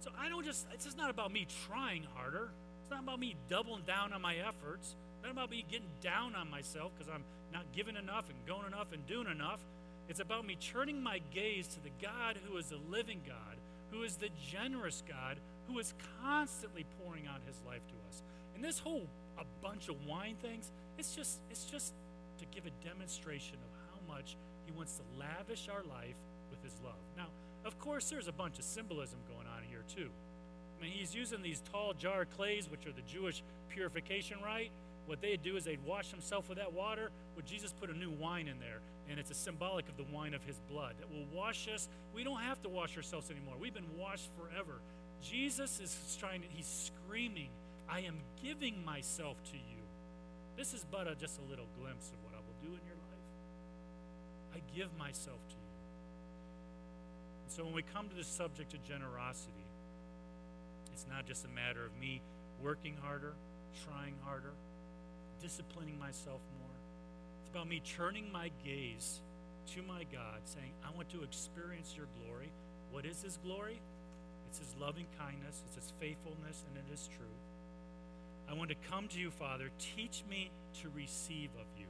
So 0.00 0.10
I 0.18 0.28
don't 0.28 0.44
just, 0.44 0.66
it's 0.72 0.84
just 0.84 0.96
not 0.96 1.10
about 1.10 1.32
me 1.32 1.46
trying 1.68 2.04
harder. 2.14 2.48
It's 2.90 2.96
not 2.96 3.04
about 3.04 3.20
me 3.20 3.36
doubling 3.48 3.82
down 3.86 4.12
on 4.12 4.20
my 4.20 4.34
efforts. 4.34 4.96
It's 5.14 5.22
not 5.22 5.30
about 5.30 5.48
me 5.48 5.64
getting 5.70 5.86
down 6.02 6.34
on 6.34 6.50
myself 6.50 6.90
because 6.92 7.08
I'm 7.08 7.22
not 7.52 7.62
giving 7.72 7.94
enough 7.94 8.28
and 8.28 8.36
going 8.48 8.66
enough 8.66 8.88
and 8.92 9.06
doing 9.06 9.28
enough. 9.28 9.60
It's 10.08 10.18
about 10.18 10.44
me 10.44 10.56
turning 10.56 11.00
my 11.00 11.20
gaze 11.32 11.68
to 11.68 11.80
the 11.84 11.92
God 12.02 12.36
who 12.44 12.56
is 12.56 12.66
the 12.66 12.80
living 12.90 13.20
God, 13.24 13.58
who 13.92 14.02
is 14.02 14.16
the 14.16 14.28
generous 14.44 15.04
God, 15.08 15.36
who 15.68 15.78
is 15.78 15.94
constantly 16.20 16.84
pouring 16.98 17.28
out 17.28 17.42
his 17.46 17.62
life 17.64 17.86
to 17.86 17.94
us. 18.08 18.22
And 18.56 18.64
this 18.64 18.80
whole 18.80 19.06
a 19.38 19.44
bunch 19.62 19.88
of 19.88 19.94
wine 20.04 20.34
things, 20.42 20.72
it's 20.98 21.14
just 21.14 21.38
it's 21.48 21.66
just 21.66 21.92
to 22.40 22.44
give 22.46 22.66
a 22.66 22.84
demonstration 22.84 23.54
of 23.54 23.70
how 23.86 24.14
much 24.16 24.36
he 24.66 24.72
wants 24.72 24.96
to 24.96 25.02
lavish 25.16 25.68
our 25.68 25.84
life 25.84 26.16
with 26.50 26.60
his 26.64 26.74
love. 26.82 26.98
Now, 27.16 27.28
of 27.64 27.78
course, 27.78 28.10
there's 28.10 28.26
a 28.26 28.32
bunch 28.32 28.58
of 28.58 28.64
symbolism 28.64 29.20
going 29.32 29.46
on 29.46 29.62
here 29.70 29.84
too. 29.94 30.10
Mean, 30.80 30.92
he's 30.92 31.14
using 31.14 31.42
these 31.42 31.62
tall 31.72 31.92
jar 31.92 32.24
clays, 32.24 32.70
which 32.70 32.86
are 32.86 32.92
the 32.92 33.02
Jewish 33.02 33.42
purification 33.68 34.38
rite. 34.44 34.70
What 35.06 35.20
they'd 35.20 35.42
do 35.42 35.56
is 35.56 35.64
they'd 35.64 35.84
wash 35.84 36.10
themselves 36.10 36.48
with 36.48 36.58
that 36.58 36.72
water. 36.72 37.10
Would 37.36 37.46
Jesus 37.46 37.72
put 37.72 37.90
a 37.90 37.96
new 37.96 38.10
wine 38.10 38.48
in 38.48 38.58
there? 38.60 38.80
And 39.10 39.18
it's 39.18 39.30
a 39.30 39.34
symbolic 39.34 39.88
of 39.88 39.96
the 39.96 40.04
wine 40.12 40.34
of 40.34 40.44
his 40.44 40.60
blood 40.70 40.94
that 41.00 41.10
will 41.10 41.26
wash 41.34 41.68
us. 41.68 41.88
We 42.14 42.22
don't 42.22 42.40
have 42.40 42.62
to 42.62 42.68
wash 42.68 42.96
ourselves 42.96 43.30
anymore. 43.30 43.54
We've 43.58 43.74
been 43.74 43.98
washed 43.98 44.30
forever. 44.38 44.80
Jesus 45.22 45.80
is 45.80 46.16
trying 46.18 46.42
to, 46.42 46.46
he's 46.48 46.90
screaming, 47.06 47.48
I 47.88 48.00
am 48.00 48.18
giving 48.42 48.84
myself 48.84 49.36
to 49.50 49.56
you. 49.56 49.82
This 50.56 50.74
is 50.74 50.86
but 50.90 51.08
a, 51.08 51.14
just 51.14 51.38
a 51.38 51.50
little 51.50 51.66
glimpse 51.80 52.08
of 52.10 52.22
what 52.24 52.34
I 52.34 52.38
will 52.38 52.60
do 52.62 52.68
in 52.68 52.86
your 52.86 52.96
life. 52.96 54.54
I 54.54 54.76
give 54.76 54.96
myself 54.96 55.38
to 55.48 55.54
you. 55.54 55.70
And 57.44 57.52
so 57.52 57.64
when 57.64 57.74
we 57.74 57.82
come 57.82 58.08
to 58.08 58.14
the 58.14 58.24
subject 58.24 58.74
of 58.74 58.84
generosity, 58.84 59.64
it's 61.00 61.08
not 61.08 61.24
just 61.24 61.46
a 61.46 61.48
matter 61.48 61.82
of 61.82 61.98
me 61.98 62.20
working 62.62 62.94
harder, 63.00 63.32
trying 63.86 64.12
harder, 64.22 64.52
disciplining 65.40 65.98
myself 65.98 66.40
more. 66.60 66.76
It's 67.40 67.48
about 67.48 67.68
me 67.68 67.80
turning 67.80 68.30
my 68.30 68.50
gaze 68.62 69.20
to 69.74 69.82
my 69.82 70.04
God, 70.12 70.40
saying, 70.44 70.72
I 70.84 70.94
want 70.94 71.08
to 71.10 71.22
experience 71.22 71.94
your 71.96 72.04
glory. 72.20 72.50
What 72.90 73.06
is 73.06 73.22
his 73.22 73.38
glory? 73.38 73.80
It's 74.50 74.58
his 74.58 74.74
loving 74.78 75.06
kindness, 75.18 75.62
it's 75.66 75.76
his 75.76 75.90
faithfulness, 75.98 76.64
and 76.68 76.76
it 76.76 76.92
is 76.92 77.08
truth. 77.16 77.30
I 78.50 78.52
want 78.52 78.68
to 78.68 78.76
come 78.90 79.08
to 79.08 79.18
you, 79.18 79.30
Father. 79.30 79.70
Teach 79.78 80.22
me 80.28 80.50
to 80.82 80.90
receive 80.94 81.48
of 81.58 81.66
you. 81.78 81.86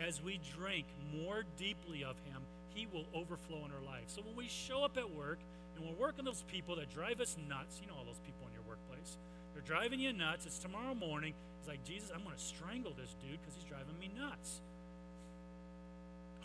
As 0.00 0.22
we 0.22 0.40
drink 0.56 0.86
more 1.12 1.42
deeply 1.58 2.02
of 2.02 2.16
him, 2.24 2.40
he 2.70 2.86
will 2.94 3.04
overflow 3.14 3.66
in 3.66 3.72
our 3.72 3.84
life. 3.84 4.04
So 4.06 4.22
when 4.22 4.36
we 4.36 4.48
show 4.48 4.84
up 4.84 4.96
at 4.96 5.14
work 5.14 5.38
and 5.76 5.84
we're 5.84 6.00
working 6.00 6.24
those 6.24 6.44
people 6.48 6.76
that 6.76 6.90
drive 6.90 7.20
us 7.20 7.36
nuts, 7.48 7.80
you 7.80 7.88
know 7.88 7.94
all 7.98 8.04
those 8.04 8.20
people 8.24 8.46
in 8.46 8.54
your 8.54 8.64
workplace, 8.68 9.16
they're 9.52 9.62
driving 9.62 10.00
you 10.00 10.12
nuts. 10.12 10.46
It's 10.46 10.58
tomorrow 10.58 10.94
morning. 10.94 11.34
It's 11.60 11.68
like, 11.68 11.84
Jesus, 11.84 12.10
I'm 12.14 12.24
going 12.24 12.36
to 12.36 12.42
strangle 12.42 12.92
this 12.96 13.14
dude 13.22 13.40
because 13.40 13.54
he's 13.54 13.64
driving 13.64 13.98
me 14.00 14.10
nuts. 14.18 14.60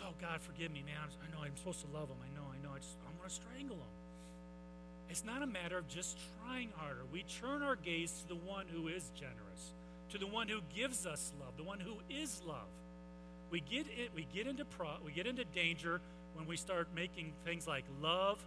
Oh, 0.03 0.13
God, 0.21 0.41
forgive 0.41 0.71
me, 0.71 0.83
man. 0.85 0.95
I 1.01 1.31
know 1.33 1.43
I'm 1.43 1.55
supposed 1.57 1.81
to 1.81 1.91
love 1.91 2.09
him. 2.09 2.17
I 2.21 2.29
know, 2.37 2.45
I 2.47 2.61
know. 2.63 2.75
I 2.75 2.79
just, 2.79 2.95
I'm 3.07 3.17
going 3.17 3.29
to 3.29 3.35
strangle 3.35 3.77
him. 3.77 3.93
It's 5.09 5.23
not 5.23 5.41
a 5.41 5.47
matter 5.47 5.77
of 5.77 5.87
just 5.87 6.17
trying 6.43 6.69
harder. 6.75 7.01
We 7.11 7.23
turn 7.23 7.63
our 7.63 7.75
gaze 7.75 8.11
to 8.21 8.27
the 8.27 8.35
one 8.35 8.65
who 8.67 8.89
is 8.89 9.09
generous, 9.15 9.73
to 10.11 10.17
the 10.17 10.27
one 10.27 10.47
who 10.49 10.59
gives 10.75 11.05
us 11.05 11.33
love, 11.39 11.55
the 11.57 11.63
one 11.63 11.79
who 11.79 11.95
is 12.09 12.41
love. 12.45 12.67
We 13.49 13.61
get 13.61 13.87
in, 13.87 14.09
we 14.13 14.27
get 14.33 14.47
into 14.47 14.65
pro, 14.65 14.89
we 15.05 15.13
get 15.13 15.25
into 15.25 15.45
danger 15.45 16.01
when 16.35 16.45
we 16.45 16.57
start 16.57 16.89
making 16.93 17.31
things 17.45 17.65
like 17.65 17.85
love, 18.01 18.37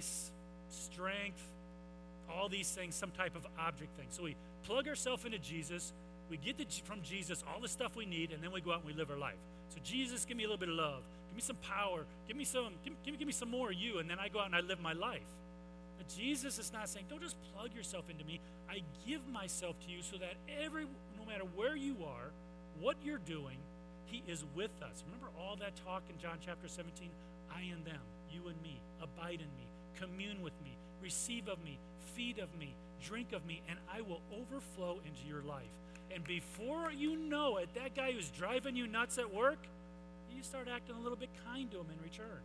strength, 0.00 1.42
all 2.30 2.48
these 2.48 2.70
things, 2.70 2.94
some 2.94 3.10
type 3.10 3.36
of 3.36 3.46
object 3.58 3.96
thing. 3.96 4.06
So 4.10 4.24
we 4.24 4.36
plug 4.64 4.88
ourselves 4.88 5.24
into 5.24 5.38
Jesus. 5.38 5.92
We 6.28 6.36
get 6.36 6.58
the, 6.58 6.66
from 6.84 7.02
Jesus 7.02 7.44
all 7.52 7.60
the 7.60 7.68
stuff 7.68 7.94
we 7.96 8.06
need, 8.06 8.32
and 8.32 8.42
then 8.42 8.52
we 8.52 8.60
go 8.60 8.72
out 8.72 8.78
and 8.78 8.86
we 8.86 8.92
live 8.92 9.10
our 9.10 9.18
life. 9.18 9.38
So 9.70 9.78
Jesus, 9.84 10.24
give 10.24 10.36
me 10.36 10.44
a 10.44 10.46
little 10.46 10.58
bit 10.58 10.68
of 10.68 10.74
love. 10.74 11.02
Give 11.30 11.36
me 11.36 11.42
some 11.42 11.56
power. 11.56 12.04
Give 12.26 12.36
me 12.36 12.44
some, 12.44 12.70
give, 12.84 12.94
give, 13.04 13.18
give 13.18 13.26
me 13.26 13.32
some 13.32 13.50
more 13.50 13.70
of 13.70 13.76
you, 13.76 13.98
and 13.98 14.10
then 14.10 14.18
I 14.18 14.28
go 14.28 14.40
out 14.40 14.46
and 14.46 14.54
I 14.54 14.60
live 14.60 14.80
my 14.80 14.92
life. 14.92 15.26
But 15.98 16.08
Jesus 16.08 16.58
is 16.58 16.72
not 16.72 16.88
saying, 16.88 17.06
don't 17.08 17.22
just 17.22 17.36
plug 17.54 17.74
yourself 17.74 18.10
into 18.10 18.24
me. 18.24 18.40
I 18.68 18.82
give 19.06 19.26
myself 19.28 19.76
to 19.86 19.90
you 19.90 20.02
so 20.02 20.16
that 20.18 20.34
every, 20.62 20.84
no 21.18 21.24
matter 21.26 21.44
where 21.54 21.76
you 21.76 21.96
are, 22.04 22.30
what 22.80 22.96
you're 23.02 23.18
doing, 23.18 23.56
He 24.06 24.22
is 24.26 24.44
with 24.54 24.70
us. 24.82 25.02
Remember 25.06 25.28
all 25.38 25.56
that 25.56 25.72
talk 25.84 26.02
in 26.10 26.18
John 26.18 26.38
chapter 26.44 26.68
17? 26.68 27.08
I 27.54 27.62
and 27.72 27.84
them, 27.84 28.00
you 28.30 28.48
and 28.48 28.60
me, 28.62 28.80
abide 29.00 29.40
in 29.40 29.50
me, 29.56 29.65
commune 30.00 30.42
with 30.42 30.52
me, 30.62 30.76
receive 31.02 31.48
of 31.48 31.62
me, 31.64 31.78
feed 32.14 32.38
of 32.38 32.48
me, 32.58 32.74
drink 33.02 33.32
of 33.32 33.44
me, 33.46 33.62
and 33.68 33.78
I 33.92 34.00
will 34.00 34.20
overflow 34.32 35.00
into 35.04 35.26
your 35.26 35.42
life. 35.42 35.64
And 36.14 36.24
before 36.24 36.92
you 36.92 37.16
know 37.16 37.56
it, 37.58 37.68
that 37.74 37.94
guy 37.94 38.12
who's 38.12 38.30
driving 38.30 38.76
you 38.76 38.86
nuts 38.86 39.18
at 39.18 39.32
work, 39.32 39.58
you 40.34 40.42
start 40.42 40.68
acting 40.72 40.96
a 40.96 41.00
little 41.00 41.16
bit 41.16 41.30
kind 41.46 41.70
to 41.70 41.78
him 41.78 41.86
in 41.90 42.02
return. 42.02 42.40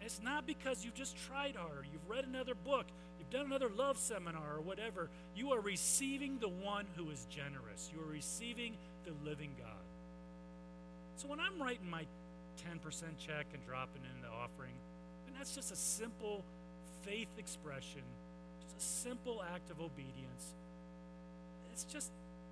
It's 0.00 0.20
not 0.22 0.46
because 0.46 0.84
you've 0.84 0.94
just 0.94 1.16
tried 1.26 1.56
harder, 1.56 1.84
you've 1.92 2.08
read 2.08 2.24
another 2.24 2.54
book, 2.54 2.86
you've 3.18 3.30
done 3.30 3.46
another 3.46 3.68
love 3.68 3.98
seminar 3.98 4.56
or 4.56 4.60
whatever. 4.60 5.10
You 5.34 5.52
are 5.52 5.60
receiving 5.60 6.38
the 6.38 6.48
one 6.48 6.86
who 6.96 7.10
is 7.10 7.26
generous. 7.28 7.90
You 7.92 8.00
are 8.00 8.12
receiving 8.12 8.76
the 9.04 9.12
living 9.28 9.54
God. 9.58 9.84
So 11.16 11.26
when 11.26 11.40
I'm 11.40 11.60
writing 11.60 11.90
my 11.90 12.06
10% 12.58 13.02
check 13.18 13.46
and 13.52 13.64
dropping 13.66 14.02
in 14.02 14.22
the 14.22 14.28
offering, 14.28 14.74
that's 15.38 15.54
just 15.54 15.72
a 15.72 15.76
simple 15.76 16.44
faith 17.02 17.28
expression, 17.38 18.02
just 18.60 18.76
a 18.76 19.08
simple 19.08 19.42
act 19.54 19.70
of 19.70 19.80
obedience. 19.80 20.54
It's 21.72 21.84
just 21.84 22.10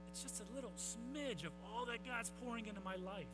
it's 0.08 0.22
just 0.22 0.40
a 0.40 0.54
little 0.54 0.72
smidge 0.78 1.44
of 1.44 1.52
all 1.66 1.84
that 1.86 2.06
God's 2.06 2.30
pouring 2.42 2.66
into 2.66 2.80
my 2.80 2.96
life. 2.96 3.26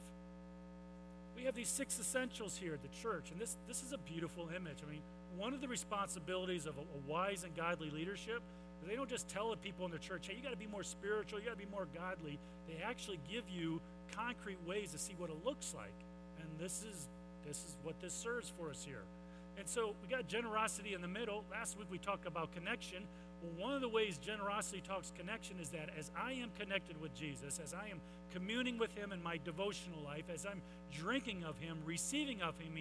We 1.37 1.45
have 1.45 1.55
these 1.55 1.69
six 1.69 2.01
essentials 2.01 2.57
here 2.57 2.75
at 2.75 2.83
the 2.83 2.89
church, 2.89 3.31
and 3.31 3.41
this, 3.41 3.57
this 3.69 3.83
is 3.83 3.93
a 3.93 3.99
beautiful 3.99 4.49
image. 4.55 4.79
I 4.87 4.91
mean, 4.91 5.03
one 5.37 5.55
of 5.55 5.61
the 5.61 5.69
responsibilities 5.69 6.67
of 6.67 6.77
a, 6.77 6.81
a 6.81 7.11
wise 7.11 7.45
and 7.45 7.55
godly 7.57 7.91
leadership 7.91 8.43
they 8.87 8.97
don't 8.97 9.09
just 9.09 9.29
tell 9.29 9.51
the 9.51 9.57
people 9.57 9.87
in 9.87 9.93
the 9.93 9.99
church, 9.99 10.27
hey, 10.29 10.35
you 10.37 10.43
got 10.43 10.51
to 10.51 10.57
be 10.57 10.67
more 10.67 10.83
spiritual, 10.83 11.39
you 11.39 11.47
got 11.47 11.53
to 11.53 11.65
be 11.65 11.71
more 11.71 11.87
godly. 11.95 12.39
They 12.69 12.83
actually 12.83 13.21
give 13.31 13.45
you 13.49 13.81
concrete 14.15 14.59
ways 14.67 14.93
to 14.93 14.99
see 14.99 15.15
what 15.19 15.31
it 15.31 15.37
looks 15.45 15.75
like. 15.75 15.95
And 16.41 16.49
this 16.59 16.83
is 16.83 17.09
this 17.47 17.59
is 17.59 17.77
what 17.83 18.01
this 18.01 18.13
serves 18.13 18.53
for 18.57 18.71
us 18.71 18.85
here. 18.85 19.03
And 19.59 19.69
so 19.69 19.95
we 20.03 20.09
got 20.09 20.27
generosity 20.27 20.95
in 20.95 21.01
the 21.03 21.09
middle. 21.09 21.45
Last 21.51 21.79
week 21.79 21.89
we 21.91 21.99
talked 21.99 22.27
about 22.27 22.53
connection. 22.53 23.05
Well, 23.43 23.67
one 23.67 23.75
of 23.75 23.81
the 23.81 23.89
ways 23.89 24.19
generosity 24.19 24.83
talks 24.87 25.13
connection 25.17 25.59
is 25.61 25.71
that 25.71 25.91
as 25.99 26.11
I 26.17 26.33
am 26.33 26.51
connected 26.59 27.01
with 27.01 27.15
Jesus, 27.15 27.61
as 27.63 27.75
I 27.75 27.89
am 27.89 28.01
communing 28.33 28.79
with 28.79 28.95
Him 28.97 29.13
in 29.13 29.23
my 29.23 29.39
devotional 29.45 30.01
life, 30.03 30.25
as 30.33 30.47
I'm 30.47 30.63
drinking 30.93 31.45
of 31.45 31.59
Him, 31.59 31.79
receiving 31.85 32.41
of 32.41 32.59
Him, 32.59 32.73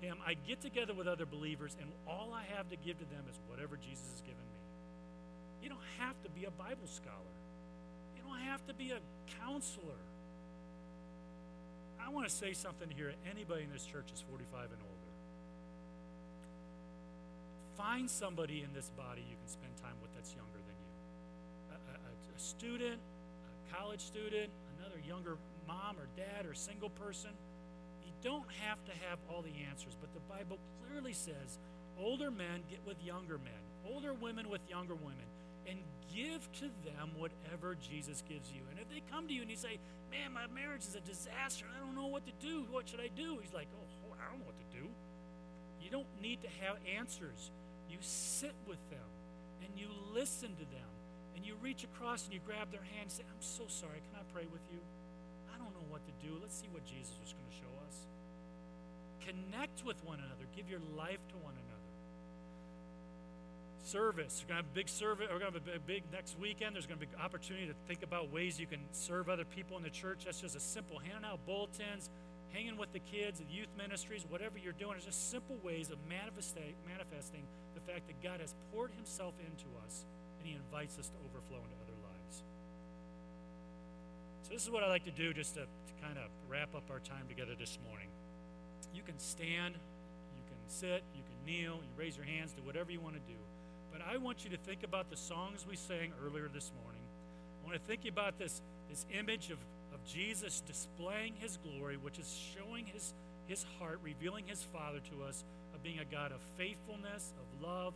him 0.00 0.16
I 0.26 0.34
get 0.34 0.60
together 0.60 0.94
with 0.94 1.06
other 1.06 1.26
believers, 1.26 1.76
and 1.80 1.90
all 2.06 2.32
I 2.32 2.44
have 2.56 2.68
to 2.70 2.76
give 2.76 2.98
to 2.98 3.04
them 3.04 3.24
is 3.30 3.38
whatever 3.48 3.76
Jesus 3.76 4.08
has 4.10 4.20
given 4.22 4.40
me. 4.40 4.60
You 5.62 5.68
don't 5.68 5.88
have 5.98 6.20
to 6.22 6.30
be 6.30 6.46
a 6.46 6.50
Bible 6.50 6.86
scholar, 6.86 7.36
you 8.16 8.22
don't 8.26 8.40
have 8.40 8.66
to 8.66 8.74
be 8.74 8.90
a 8.90 9.00
counselor. 9.44 10.00
I 12.02 12.08
want 12.08 12.26
to 12.26 12.34
say 12.34 12.54
something 12.54 12.88
here. 12.88 13.12
Anybody 13.30 13.64
in 13.64 13.72
this 13.72 13.84
church 13.84 14.10
is 14.12 14.24
45 14.30 14.72
and 14.72 14.80
older 14.82 14.89
find 17.76 18.10
somebody 18.10 18.62
in 18.62 18.72
this 18.72 18.90
body 18.96 19.24
you 19.28 19.36
can 19.36 19.48
spend 19.48 19.76
time 19.76 19.96
with 20.02 20.14
that's 20.14 20.34
younger 20.34 20.58
than 20.58 20.76
you. 20.78 20.92
A, 21.72 21.76
a, 21.92 22.36
a, 22.36 22.38
student, 22.38 23.00
a 23.00 23.74
college 23.74 24.00
student, 24.00 24.50
another 24.78 25.00
younger 25.06 25.36
mom 25.66 25.96
or 25.96 26.08
dad 26.16 26.46
or 26.46 26.54
single 26.54 26.90
person. 26.90 27.30
You 28.04 28.12
don't 28.22 28.48
have 28.66 28.84
to 28.84 28.92
have 29.08 29.18
all 29.28 29.42
the 29.42 29.54
answers, 29.68 29.96
but 30.00 30.12
the 30.14 30.20
Bible 30.28 30.58
clearly 30.86 31.12
says 31.12 31.58
older 31.98 32.30
men 32.30 32.62
get 32.68 32.80
with 32.86 33.02
younger 33.02 33.38
men, 33.38 33.60
older 33.86 34.14
women 34.14 34.48
with 34.48 34.60
younger 34.68 34.94
women, 34.94 35.28
and 35.68 35.78
give 36.12 36.50
to 36.60 36.68
them 36.84 37.10
whatever 37.16 37.76
Jesus 37.80 38.22
gives 38.28 38.50
you. 38.50 38.62
And 38.70 38.78
if 38.78 38.88
they 38.88 39.02
come 39.10 39.28
to 39.28 39.34
you 39.34 39.42
and 39.42 39.50
you 39.50 39.56
say, 39.56 39.78
Man, 40.10 40.32
my 40.32 40.46
marriage 40.52 40.82
is 40.82 40.96
a 40.96 41.00
disaster, 41.00 41.66
I 41.70 41.78
don't 41.78 41.94
know 41.94 42.08
what 42.08 42.26
to 42.26 42.32
do, 42.44 42.66
what 42.70 42.88
should 42.88 43.00
I 43.00 43.08
do? 43.14 43.38
He's 43.40 43.54
like, 43.54 43.68
Oh, 43.72 44.14
I 44.18 44.30
don't 44.30 44.40
know 44.40 44.46
what 44.46 44.58
to 44.58 44.76
do. 44.76 44.88
You 45.80 45.90
don't 45.90 46.08
need 46.20 46.42
to 46.42 46.48
have 46.60 46.76
answers. 46.96 47.50
You 47.90 47.98
sit 48.00 48.54
with 48.66 48.78
them 48.90 49.10
and 49.64 49.76
you 49.76 49.88
listen 50.14 50.54
to 50.54 50.64
them 50.70 50.90
and 51.34 51.44
you 51.44 51.56
reach 51.60 51.84
across 51.84 52.24
and 52.24 52.32
you 52.32 52.40
grab 52.46 52.70
their 52.70 52.82
hand 52.82 53.10
and 53.10 53.12
say, 53.12 53.24
I'm 53.28 53.42
so 53.42 53.64
sorry. 53.66 54.00
Can 54.08 54.20
I 54.20 54.24
pray 54.32 54.46
with 54.50 54.62
you? 54.72 54.78
I 55.52 55.58
don't 55.58 55.74
know 55.74 55.86
what 55.88 56.02
to 56.06 56.12
do. 56.24 56.38
Let's 56.40 56.54
see 56.54 56.68
what 56.70 56.84
Jesus 56.86 57.12
was 57.20 57.34
going 57.34 57.50
to 57.50 57.56
show 57.56 57.74
us. 57.88 57.96
Connect 59.26 59.84
with 59.84 60.02
one 60.04 60.18
another. 60.18 60.46
Give 60.56 60.68
your 60.68 60.80
life 60.96 61.20
to 61.28 61.36
one 61.36 61.54
another. 61.54 61.66
Service. 63.82 64.44
We're 64.44 64.54
going 64.54 64.62
to 64.62 64.66
have 64.66 64.72
a 64.72 64.76
big 64.76 64.88
service. 64.88 65.28
We're 65.30 65.38
going 65.38 65.52
to 65.52 65.58
have 65.58 65.76
a 65.76 65.86
big 65.86 66.04
next 66.12 66.38
weekend. 66.38 66.74
There's 66.76 66.86
going 66.86 67.00
to 67.00 67.06
be 67.06 67.12
opportunity 67.16 67.66
to 67.66 67.74
think 67.88 68.02
about 68.02 68.32
ways 68.32 68.60
you 68.60 68.66
can 68.66 68.80
serve 68.92 69.28
other 69.28 69.44
people 69.44 69.76
in 69.76 69.82
the 69.82 69.90
church. 69.90 70.24
That's 70.24 70.40
just 70.40 70.56
a 70.56 70.60
simple 70.60 70.98
handing 70.98 71.24
out 71.24 71.40
bulletins, 71.46 72.08
hanging 72.52 72.76
with 72.76 72.92
the 72.92 73.00
kids, 73.00 73.40
the 73.40 73.46
youth 73.50 73.68
ministries, 73.76 74.24
whatever 74.28 74.58
you're 74.58 74.74
doing. 74.74 74.96
It's 74.96 75.06
just 75.06 75.30
simple 75.30 75.56
ways 75.62 75.90
of 75.90 75.98
manifesting, 76.08 76.74
manifesting 76.86 77.42
the 77.80 77.92
fact 77.92 78.06
that 78.06 78.22
God 78.22 78.40
has 78.40 78.54
poured 78.72 78.92
himself 78.92 79.34
into 79.40 79.66
us 79.84 80.04
and 80.38 80.48
he 80.48 80.54
invites 80.54 80.98
us 80.98 81.08
to 81.08 81.16
overflow 81.28 81.58
into 81.58 81.76
other 81.82 81.96
lives. 82.04 82.42
So, 84.42 84.52
this 84.52 84.62
is 84.62 84.70
what 84.70 84.82
I 84.82 84.88
like 84.88 85.04
to 85.04 85.10
do 85.10 85.32
just 85.32 85.54
to, 85.54 85.60
to 85.62 85.92
kind 86.02 86.18
of 86.18 86.30
wrap 86.48 86.74
up 86.74 86.84
our 86.90 87.00
time 87.00 87.28
together 87.28 87.52
this 87.58 87.78
morning. 87.88 88.08
You 88.94 89.02
can 89.02 89.18
stand, 89.18 89.74
you 90.36 90.42
can 90.48 90.58
sit, 90.66 91.02
you 91.14 91.22
can 91.22 91.38
kneel, 91.46 91.76
you 91.76 91.92
raise 91.96 92.16
your 92.16 92.26
hands, 92.26 92.52
do 92.52 92.62
whatever 92.62 92.90
you 92.90 93.00
want 93.00 93.14
to 93.14 93.32
do. 93.32 93.38
But 93.92 94.02
I 94.02 94.16
want 94.16 94.44
you 94.44 94.50
to 94.50 94.56
think 94.56 94.82
about 94.82 95.10
the 95.10 95.16
songs 95.16 95.66
we 95.68 95.76
sang 95.76 96.12
earlier 96.24 96.48
this 96.52 96.72
morning. 96.82 97.02
I 97.62 97.66
want 97.66 97.80
to 97.80 97.86
think 97.86 98.06
about 98.06 98.38
this, 98.38 98.62
this 98.88 99.04
image 99.12 99.50
of, 99.50 99.58
of 99.92 100.04
Jesus 100.04 100.60
displaying 100.60 101.34
his 101.38 101.58
glory, 101.58 101.96
which 101.96 102.18
is 102.18 102.40
showing 102.54 102.86
his, 102.86 103.14
his 103.46 103.64
heart, 103.78 104.00
revealing 104.02 104.44
his 104.46 104.62
Father 104.62 105.00
to 105.10 105.24
us 105.24 105.44
of 105.74 105.82
being 105.82 105.98
a 105.98 106.04
God 106.04 106.32
of 106.32 106.40
faithfulness, 106.56 107.32
of 107.38 107.49
love, 107.62 107.94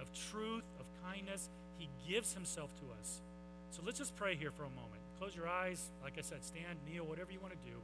of 0.00 0.12
truth, 0.30 0.64
of 0.80 0.86
kindness. 1.04 1.48
He 1.78 1.88
gives 2.08 2.34
himself 2.34 2.70
to 2.80 3.00
us. 3.00 3.20
So 3.70 3.82
let's 3.84 3.98
just 3.98 4.16
pray 4.16 4.36
here 4.36 4.50
for 4.50 4.64
a 4.64 4.70
moment. 4.70 5.00
Close 5.18 5.34
your 5.34 5.48
eyes. 5.48 5.90
Like 6.02 6.14
I 6.18 6.20
said, 6.20 6.44
stand, 6.44 6.78
kneel, 6.86 7.04
whatever 7.04 7.32
you 7.32 7.40
want 7.40 7.54
to 7.54 7.70
do. 7.70 7.76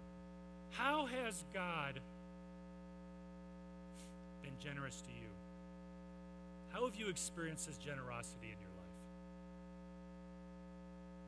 How 0.71 1.07
has 1.07 1.45
God 1.55 2.01
been 4.43 4.53
generous 4.61 5.01
to 5.03 5.11
you? 5.11 5.29
How 6.71 6.85
have 6.85 6.97
you 6.97 7.09
experienced 7.09 7.67
his 7.67 7.79
generosity 7.79 8.53
in 8.53 8.59
your 8.61 8.75
life? 8.77 8.99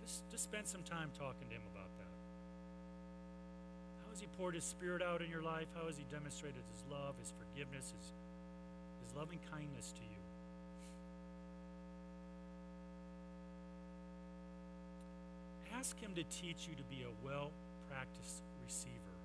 Just, 0.05 0.31
just 0.31 0.44
spend 0.44 0.66
some 0.66 0.83
time 0.83 1.11
talking 1.18 1.48
to 1.48 1.55
him 1.55 1.62
about 1.72 1.88
that. 1.98 2.14
How 4.05 4.11
has 4.11 4.20
he 4.20 4.26
poured 4.37 4.55
his 4.55 4.64
spirit 4.64 5.03
out 5.03 5.22
in 5.22 5.31
your 5.31 5.42
life? 5.42 5.68
How 5.74 5.87
has 5.87 5.96
he 5.96 6.05
demonstrated 6.11 6.62
his 6.70 6.85
love, 6.90 7.14
his 7.18 7.33
forgiveness, 7.38 7.94
his, 7.96 8.12
his 9.11 9.16
loving 9.16 9.38
kindness 9.51 9.92
to 9.92 10.03
you? 10.03 10.23
Ask 15.75 15.99
him 15.99 16.14
to 16.14 16.25
teach 16.25 16.68
you 16.68 16.77
to 16.77 16.85
be 16.85 17.03
a 17.03 17.12
well 17.25 17.51
practiced 17.88 18.42
receiver, 18.64 19.16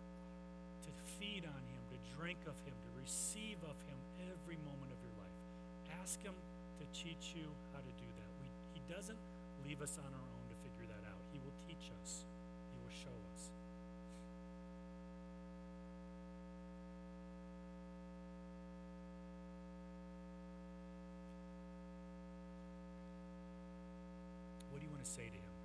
to 0.83 0.91
feed 1.19 1.43
on 1.45 1.61
him, 1.67 1.81
to 1.91 1.97
drink 2.17 2.39
of 2.47 2.55
him, 2.65 2.73
to 2.73 3.01
receive 3.01 3.57
of 3.63 3.75
him 3.85 3.99
every 4.31 4.57
moment 4.63 4.89
of 4.89 4.99
your 5.03 5.15
life. 5.19 5.39
Ask 6.01 6.21
him 6.21 6.33
to 6.79 6.85
teach 6.95 7.35
you 7.35 7.45
how 7.73 7.79
to 7.79 7.93
do 7.99 8.09
that. 8.17 8.29
We, 8.39 8.47
he 8.79 8.81
doesn't 8.87 9.19
leave 9.67 9.81
us 9.81 9.97
on 9.99 10.09
our 10.09 10.29
own 10.31 10.45
to 10.47 10.55
figure 10.63 10.87
that 10.87 11.03
out. 11.09 11.21
He 11.33 11.39
will 11.43 11.57
teach 11.67 11.91
us, 12.01 12.23
He 12.71 12.77
will 12.79 12.93
show 12.93 13.13
us. 13.35 13.51
What 24.75 24.83
do 24.83 24.87
you 24.87 24.91
want 24.91 25.07
to 25.07 25.09
say 25.09 25.31
to 25.31 25.39
him? 25.39 25.55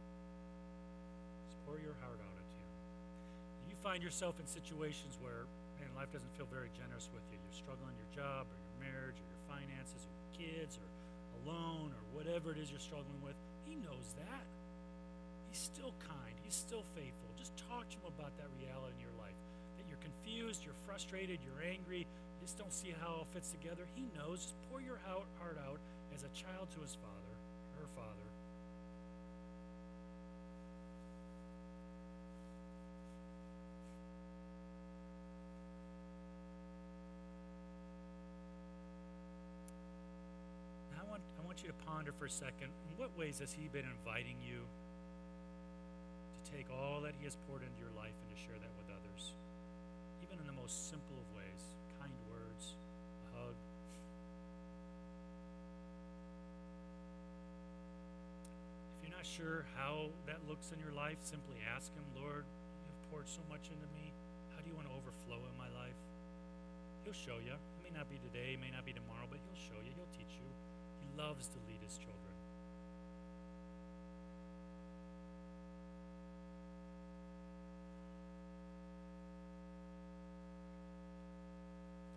Just 1.51 1.59
pour 1.67 1.75
your 1.83 1.99
heart 1.99 2.23
out 2.23 2.31
to 2.39 2.57
him. 2.63 2.71
You 3.67 3.70
find 3.83 4.05
yourself 4.05 4.37
in 4.38 4.47
situations 4.47 5.16
where, 5.21 5.49
man, 5.81 5.88
life 5.97 6.12
doesn't 6.12 6.31
feel 6.37 6.49
very 6.53 6.69
generous 6.77 7.09
with 7.12 7.25
you. 7.33 7.40
You're 7.40 7.57
struggling 7.57 7.97
your 7.97 8.12
job 8.12 8.47
or 8.49 8.57
your 8.61 8.79
marriage 8.81 9.16
or 9.16 9.27
your 9.27 9.43
finances 9.49 10.05
or 10.05 10.12
your 10.12 10.33
kids 10.37 10.77
or 10.77 10.87
alone 11.43 11.93
or 11.97 12.03
whatever 12.12 12.53
it 12.53 12.59
is 12.61 12.69
you're 12.69 12.83
struggling 12.83 13.21
with. 13.25 13.37
He 13.64 13.77
knows 13.81 14.12
that. 14.21 14.45
He's 15.49 15.64
still 15.64 15.97
kind. 16.05 16.37
He's 16.45 16.55
still 16.57 16.85
faithful. 16.93 17.33
Just 17.40 17.57
talk 17.69 17.88
to 17.88 17.97
him 17.97 18.12
about 18.12 18.37
that 18.37 18.53
reality 18.61 19.01
in 19.01 19.03
your 19.03 19.16
life. 19.16 19.37
That 19.81 19.88
you're 19.88 20.03
confused, 20.05 20.62
you're 20.62 20.79
frustrated, 20.87 21.40
you're 21.43 21.64
angry, 21.64 22.07
just 22.40 22.57
don't 22.57 22.73
see 22.73 22.95
how 23.01 23.09
it 23.09 23.16
all 23.19 23.27
fits 23.33 23.51
together. 23.51 23.87
He 23.95 24.09
knows. 24.16 24.40
Just 24.40 24.55
pour 24.71 24.81
your 24.81 24.99
heart 25.05 25.59
out 25.69 25.79
as 26.14 26.23
a 26.23 26.29
child 26.29 26.69
to 26.75 26.81
his 26.81 26.97
father, 26.97 27.37
her 27.79 27.87
father. 27.95 28.29
Now 40.97 41.14
I 41.14 41.19
want, 41.51 41.59
I 41.59 41.67
want 41.67 41.67
you 41.67 41.75
to 41.75 41.83
ponder 41.91 42.13
for 42.15 42.27
a 42.27 42.31
second 42.31 42.71
in 42.87 42.95
what 42.95 43.11
ways 43.19 43.43
has 43.43 43.51
he 43.51 43.67
been 43.67 43.83
inviting 43.83 44.39
you 44.39 44.63
to 44.63 46.41
take 46.47 46.71
all 46.71 47.03
that 47.03 47.19
he 47.19 47.27
has 47.27 47.35
poured 47.51 47.67
into 47.67 47.75
your 47.83 47.91
life 47.99 48.15
and 48.15 48.31
to 48.31 48.39
share 48.39 48.55
that 48.55 48.71
with 48.79 48.87
others? 48.87 49.35
Even 50.23 50.39
in 50.39 50.47
the 50.47 50.55
most 50.55 50.87
simple 50.87 51.19
of 51.19 51.27
ways 51.35 51.75
kind 51.99 52.15
words, 52.31 52.79
a 52.79 53.29
hug. 53.35 53.57
If 58.95 59.11
you're 59.11 59.17
not 59.19 59.27
sure 59.27 59.67
how 59.75 60.15
that 60.31 60.47
looks 60.47 60.71
in 60.71 60.79
your 60.79 60.95
life, 60.95 61.19
simply 61.19 61.59
ask 61.67 61.91
him, 61.99 62.07
Lord, 62.15 62.47
you've 62.87 63.03
poured 63.11 63.27
so 63.27 63.43
much 63.51 63.75
into 63.75 63.91
me. 63.91 64.15
How 64.55 64.63
do 64.63 64.71
you 64.71 64.79
want 64.79 64.87
to 64.87 64.95
overflow 64.95 65.43
in 65.51 65.55
my 65.59 65.67
life? 65.75 65.99
He'll 67.03 67.19
show 67.19 67.43
you. 67.43 67.59
It 67.59 67.83
may 67.83 67.91
not 67.91 68.07
be 68.07 68.23
today, 68.23 68.55
it 68.55 68.63
may 68.63 68.71
not 68.71 68.87
be 68.87 68.95
tomorrow, 68.95 69.27
but 69.27 69.43
he'll 69.43 69.59
show 69.67 69.83
you. 69.83 69.91
He'll 69.99 70.15
teach 70.15 70.39
you. 70.39 70.47
Loves 71.21 71.49
to 71.49 71.59
lead 71.69 71.83
his 71.85 71.99
children. 71.99 72.17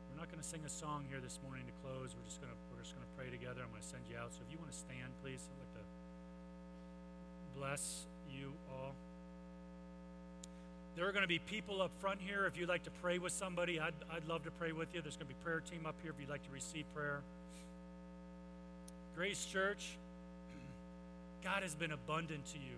We're 0.10 0.20
not 0.20 0.32
going 0.32 0.39
to 0.39 0.48
sing 0.48 0.62
a 0.66 0.70
song 0.70 1.04
here 1.10 1.20
this 1.20 1.38
morning 1.44 1.66
to 1.66 1.74
close. 1.84 2.16
We're 2.16 2.24
just 2.24 2.39
going 2.39 2.54
to 2.54 2.58
we're 2.72 2.82
just 2.82 2.96
going 2.96 3.04
to 3.04 3.13
pray 3.18 3.30
together. 3.30 3.60
I'm 3.62 3.70
going 3.72 3.82
to 3.82 3.88
send 3.88 4.04
you 4.10 4.16
out. 4.16 4.32
So 4.32 4.39
if 4.48 4.52
you 4.54 4.58
want 4.58 4.72
to 4.72 4.78
stand, 4.78 5.12
please, 5.22 5.44
I'd 5.52 5.60
like 5.60 5.84
to 5.84 7.60
bless 7.60 8.06
you 8.32 8.54
all. 8.72 8.96
There 10.96 11.10
are 11.10 11.12
going 11.12 11.24
to 11.24 11.28
be 11.28 11.39
people 11.39 11.82
up 11.82 11.92
front 12.00 12.22
here. 12.22 12.46
If 12.46 12.56
you'd 12.56 12.70
like 12.70 12.84
to 12.84 12.92
pray 13.02 13.18
with 13.18 13.34
somebody, 13.34 13.82
I'd, 13.82 14.00
I'd 14.10 14.26
love 14.30 14.46
to 14.46 14.52
pray 14.52 14.72
with 14.72 14.96
you. 14.96 15.02
There's 15.02 15.18
going 15.18 15.28
to 15.28 15.34
be 15.34 15.44
prayer 15.44 15.60
team 15.60 15.86
up 15.86 15.96
here 16.02 16.12
if 16.12 16.20
you'd 16.22 16.30
like 16.30 16.46
to 16.48 16.54
receive 16.54 16.86
prayer. 16.96 17.20
Grace 19.15 19.45
Church, 19.45 19.95
God 21.43 21.62
has 21.62 21.76
been 21.76 21.91
abundant 21.91 22.47
to 22.47 22.58
you. 22.58 22.78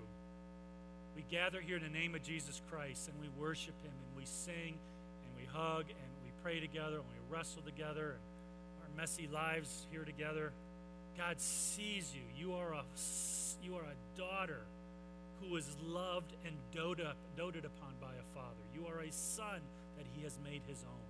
We 1.16 1.24
gather 1.32 1.62
here 1.62 1.78
in 1.78 1.84
the 1.84 1.90
name 1.90 2.14
of 2.14 2.24
Jesus 2.24 2.62
Christ 2.70 3.08
and 3.08 3.18
we 3.22 3.30
worship 3.42 3.74
Him 3.84 3.94
and 3.94 4.18
we 4.18 4.26
sing 4.26 4.76
and 4.76 5.38
we 5.38 5.46
hug 5.46 5.86
and 5.88 6.12
we 6.26 6.32
pray 6.44 6.60
together 6.60 6.98
and 6.98 7.06
we 7.06 7.36
wrestle 7.36 7.62
together 7.62 8.18
our 8.82 8.98
messy 8.98 9.30
lives 9.32 9.88
here 9.92 10.04
together. 10.04 10.52
God 11.18 11.40
sees 11.40 12.14
you. 12.14 12.24
You 12.36 12.56
are 12.56 12.74
a, 12.74 12.84
you 13.64 13.78
are 13.78 13.86
a 13.86 14.20
daughter 14.20 14.66
who 15.42 15.56
is 15.56 15.78
loved 15.86 16.34
and 16.46 16.56
doted, 16.74 17.08
doted 17.38 17.64
upon 17.64 17.94
by 18.02 18.12
a 18.12 18.36
father. 18.38 18.62
You 18.74 18.88
are 18.88 19.00
a 19.00 19.12
son 19.12 19.62
that 19.98 20.06
he 20.14 20.24
has 20.24 20.38
made 20.44 20.64
his 20.68 20.84
own. 20.84 21.06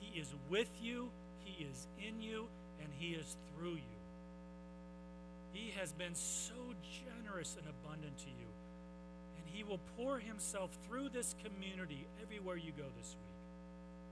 He 0.00 0.18
is 0.18 0.34
with 0.48 0.70
you, 0.80 1.10
he 1.44 1.64
is 1.64 1.88
in 1.98 2.22
you, 2.22 2.48
and 2.80 2.88
he 2.98 3.14
is 3.14 3.36
through 3.54 3.74
you. 3.74 3.96
He 5.52 5.72
has 5.78 5.92
been 5.92 6.14
so 6.14 6.54
generous 6.82 7.56
and 7.56 7.66
abundant 7.68 8.18
to 8.18 8.28
you. 8.28 8.48
And 9.38 9.46
he 9.46 9.64
will 9.64 9.80
pour 9.96 10.18
himself 10.18 10.76
through 10.86 11.08
this 11.08 11.34
community 11.42 12.06
everywhere 12.22 12.56
you 12.56 12.72
go 12.72 12.84
this 12.98 13.16
week. 13.16 13.40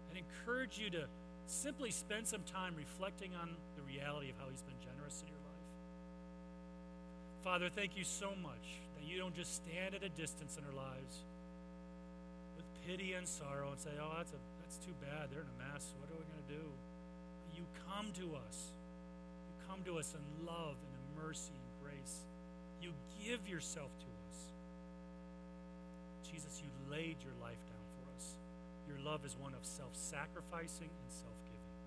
And 0.09 0.19
encourage 0.19 0.79
you 0.79 0.91
to 0.91 1.05
simply 1.47 1.91
spend 1.91 2.27
some 2.27 2.43
time 2.43 2.75
reflecting 2.77 3.35
on 3.35 3.51
the 3.77 3.83
reality 3.83 4.31
of 4.31 4.39
how 4.39 4.49
he's 4.51 4.63
been 4.63 4.81
generous 4.81 5.21
in 5.21 5.29
your 5.29 5.37
life. 5.37 5.45
Father, 7.43 7.69
thank 7.69 7.97
you 7.97 8.05
so 8.05 8.33
much 8.41 8.81
that 8.97 9.05
you 9.05 9.19
don't 9.19 9.35
just 9.35 9.55
stand 9.57 9.95
at 9.95 10.03
a 10.03 10.09
distance 10.09 10.57
in 10.57 10.65
our 10.65 10.73
lives 10.73 11.25
with 12.57 12.65
pity 12.87 13.13
and 13.13 13.29
sorrow 13.29 13.71
and 13.71 13.79
say, 13.79 13.91
oh, 14.01 14.15
that's, 14.17 14.33
a, 14.33 14.41
that's 14.63 14.79
too 14.79 14.95
bad. 15.03 15.29
They're 15.31 15.43
in 15.43 15.53
a 15.61 15.73
mess. 15.73 15.93
What 16.01 16.09
are 16.09 16.17
we 16.17 16.25
going 16.25 16.41
to 16.49 16.55
do? 16.55 16.65
You 17.55 17.65
come 17.89 18.13
to 18.19 18.37
us. 18.47 18.73
You 19.47 19.55
come 19.69 19.83
to 19.85 19.99
us 19.99 20.15
in 20.15 20.47
love 20.47 20.77
and 20.77 20.93
in 20.93 21.05
mercy 21.25 21.55
and 21.55 21.71
grace. 21.83 22.27
You 22.83 22.93
give 23.23 23.47
yourself 23.49 23.91
to 23.99 24.11
us. 24.29 24.39
Jesus, 26.31 26.61
you 26.61 26.69
laid 26.91 27.17
your 27.23 27.35
life 27.41 27.63
down 27.71 27.87
for 27.95 28.11
us. 28.17 28.35
Your 28.89 28.99
love 28.99 29.25
is 29.25 29.37
one 29.39 29.55
of 29.55 29.65
self 29.65 29.95
sacrificing 29.95 30.91
and 30.91 31.09
self 31.09 31.39
giving. 31.47 31.79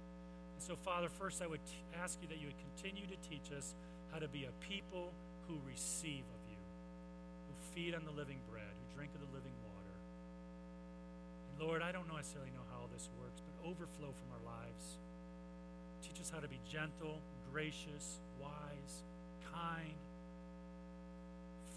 And 0.56 0.64
so, 0.64 0.76
Father, 0.76 1.10
first 1.10 1.42
I 1.42 1.48
would 1.48 1.64
t- 1.66 1.84
ask 2.00 2.18
you 2.22 2.28
that 2.30 2.40
you 2.40 2.48
would 2.48 2.62
continue 2.74 3.06
to 3.06 3.18
teach 3.28 3.52
us 3.52 3.76
how 4.12 4.20
to 4.20 4.28
be 4.28 4.46
a 4.46 4.54
people 4.64 5.12
who 5.48 5.60
receive 5.68 6.24
of 6.24 6.42
you, 6.48 6.64
who 7.46 7.54
feed 7.76 7.94
on 7.94 8.06
the 8.06 8.16
living 8.16 8.40
bread, 8.50 8.72
who 8.72 8.86
drink 8.96 9.12
of 9.14 9.22
the 9.22 9.32
living 9.36 9.54
water. 9.68 9.96
And 11.52 11.68
Lord, 11.68 11.82
I 11.84 11.92
don't 11.92 12.08
necessarily 12.08 12.52
know 12.52 12.64
how 12.72 12.88
all 12.88 12.90
this 12.92 13.10
works, 13.20 13.44
but 13.44 13.68
overflow 13.68 14.16
from 14.16 14.30
our 14.32 14.44
lives. 14.48 14.98
Teach 16.18 16.26
us 16.26 16.32
how 16.32 16.40
to 16.40 16.48
be 16.48 16.60
gentle, 16.68 17.22
gracious, 17.52 18.18
wise, 18.42 19.04
kind. 19.54 19.94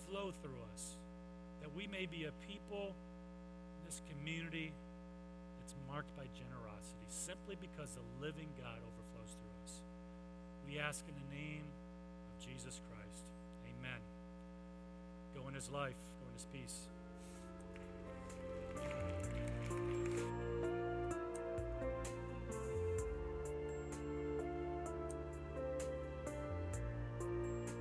Flow 0.08 0.32
through 0.40 0.56
us, 0.72 0.96
that 1.60 1.68
we 1.76 1.86
may 1.86 2.06
be 2.06 2.24
a 2.24 2.32
people 2.48 2.94
in 3.76 3.84
this 3.84 4.00
community 4.08 4.72
that's 5.58 5.74
marked 5.86 6.16
by 6.16 6.24
generosity, 6.32 7.04
simply 7.08 7.54
because 7.60 7.90
the 7.90 8.24
living 8.24 8.48
God 8.56 8.78
overflows 8.78 9.36
through 9.36 9.62
us. 9.62 9.82
We 10.66 10.78
ask 10.78 11.04
in 11.06 11.14
the 11.14 11.36
name 11.36 11.64
of 12.32 12.42
Jesus 12.42 12.80
Christ. 12.88 13.24
Amen. 13.68 14.00
Go 15.34 15.48
in 15.48 15.54
his 15.54 15.68
life, 15.68 16.00
go 16.18 16.28
in 16.28 16.32
his 16.32 16.46
peace. 16.46 16.88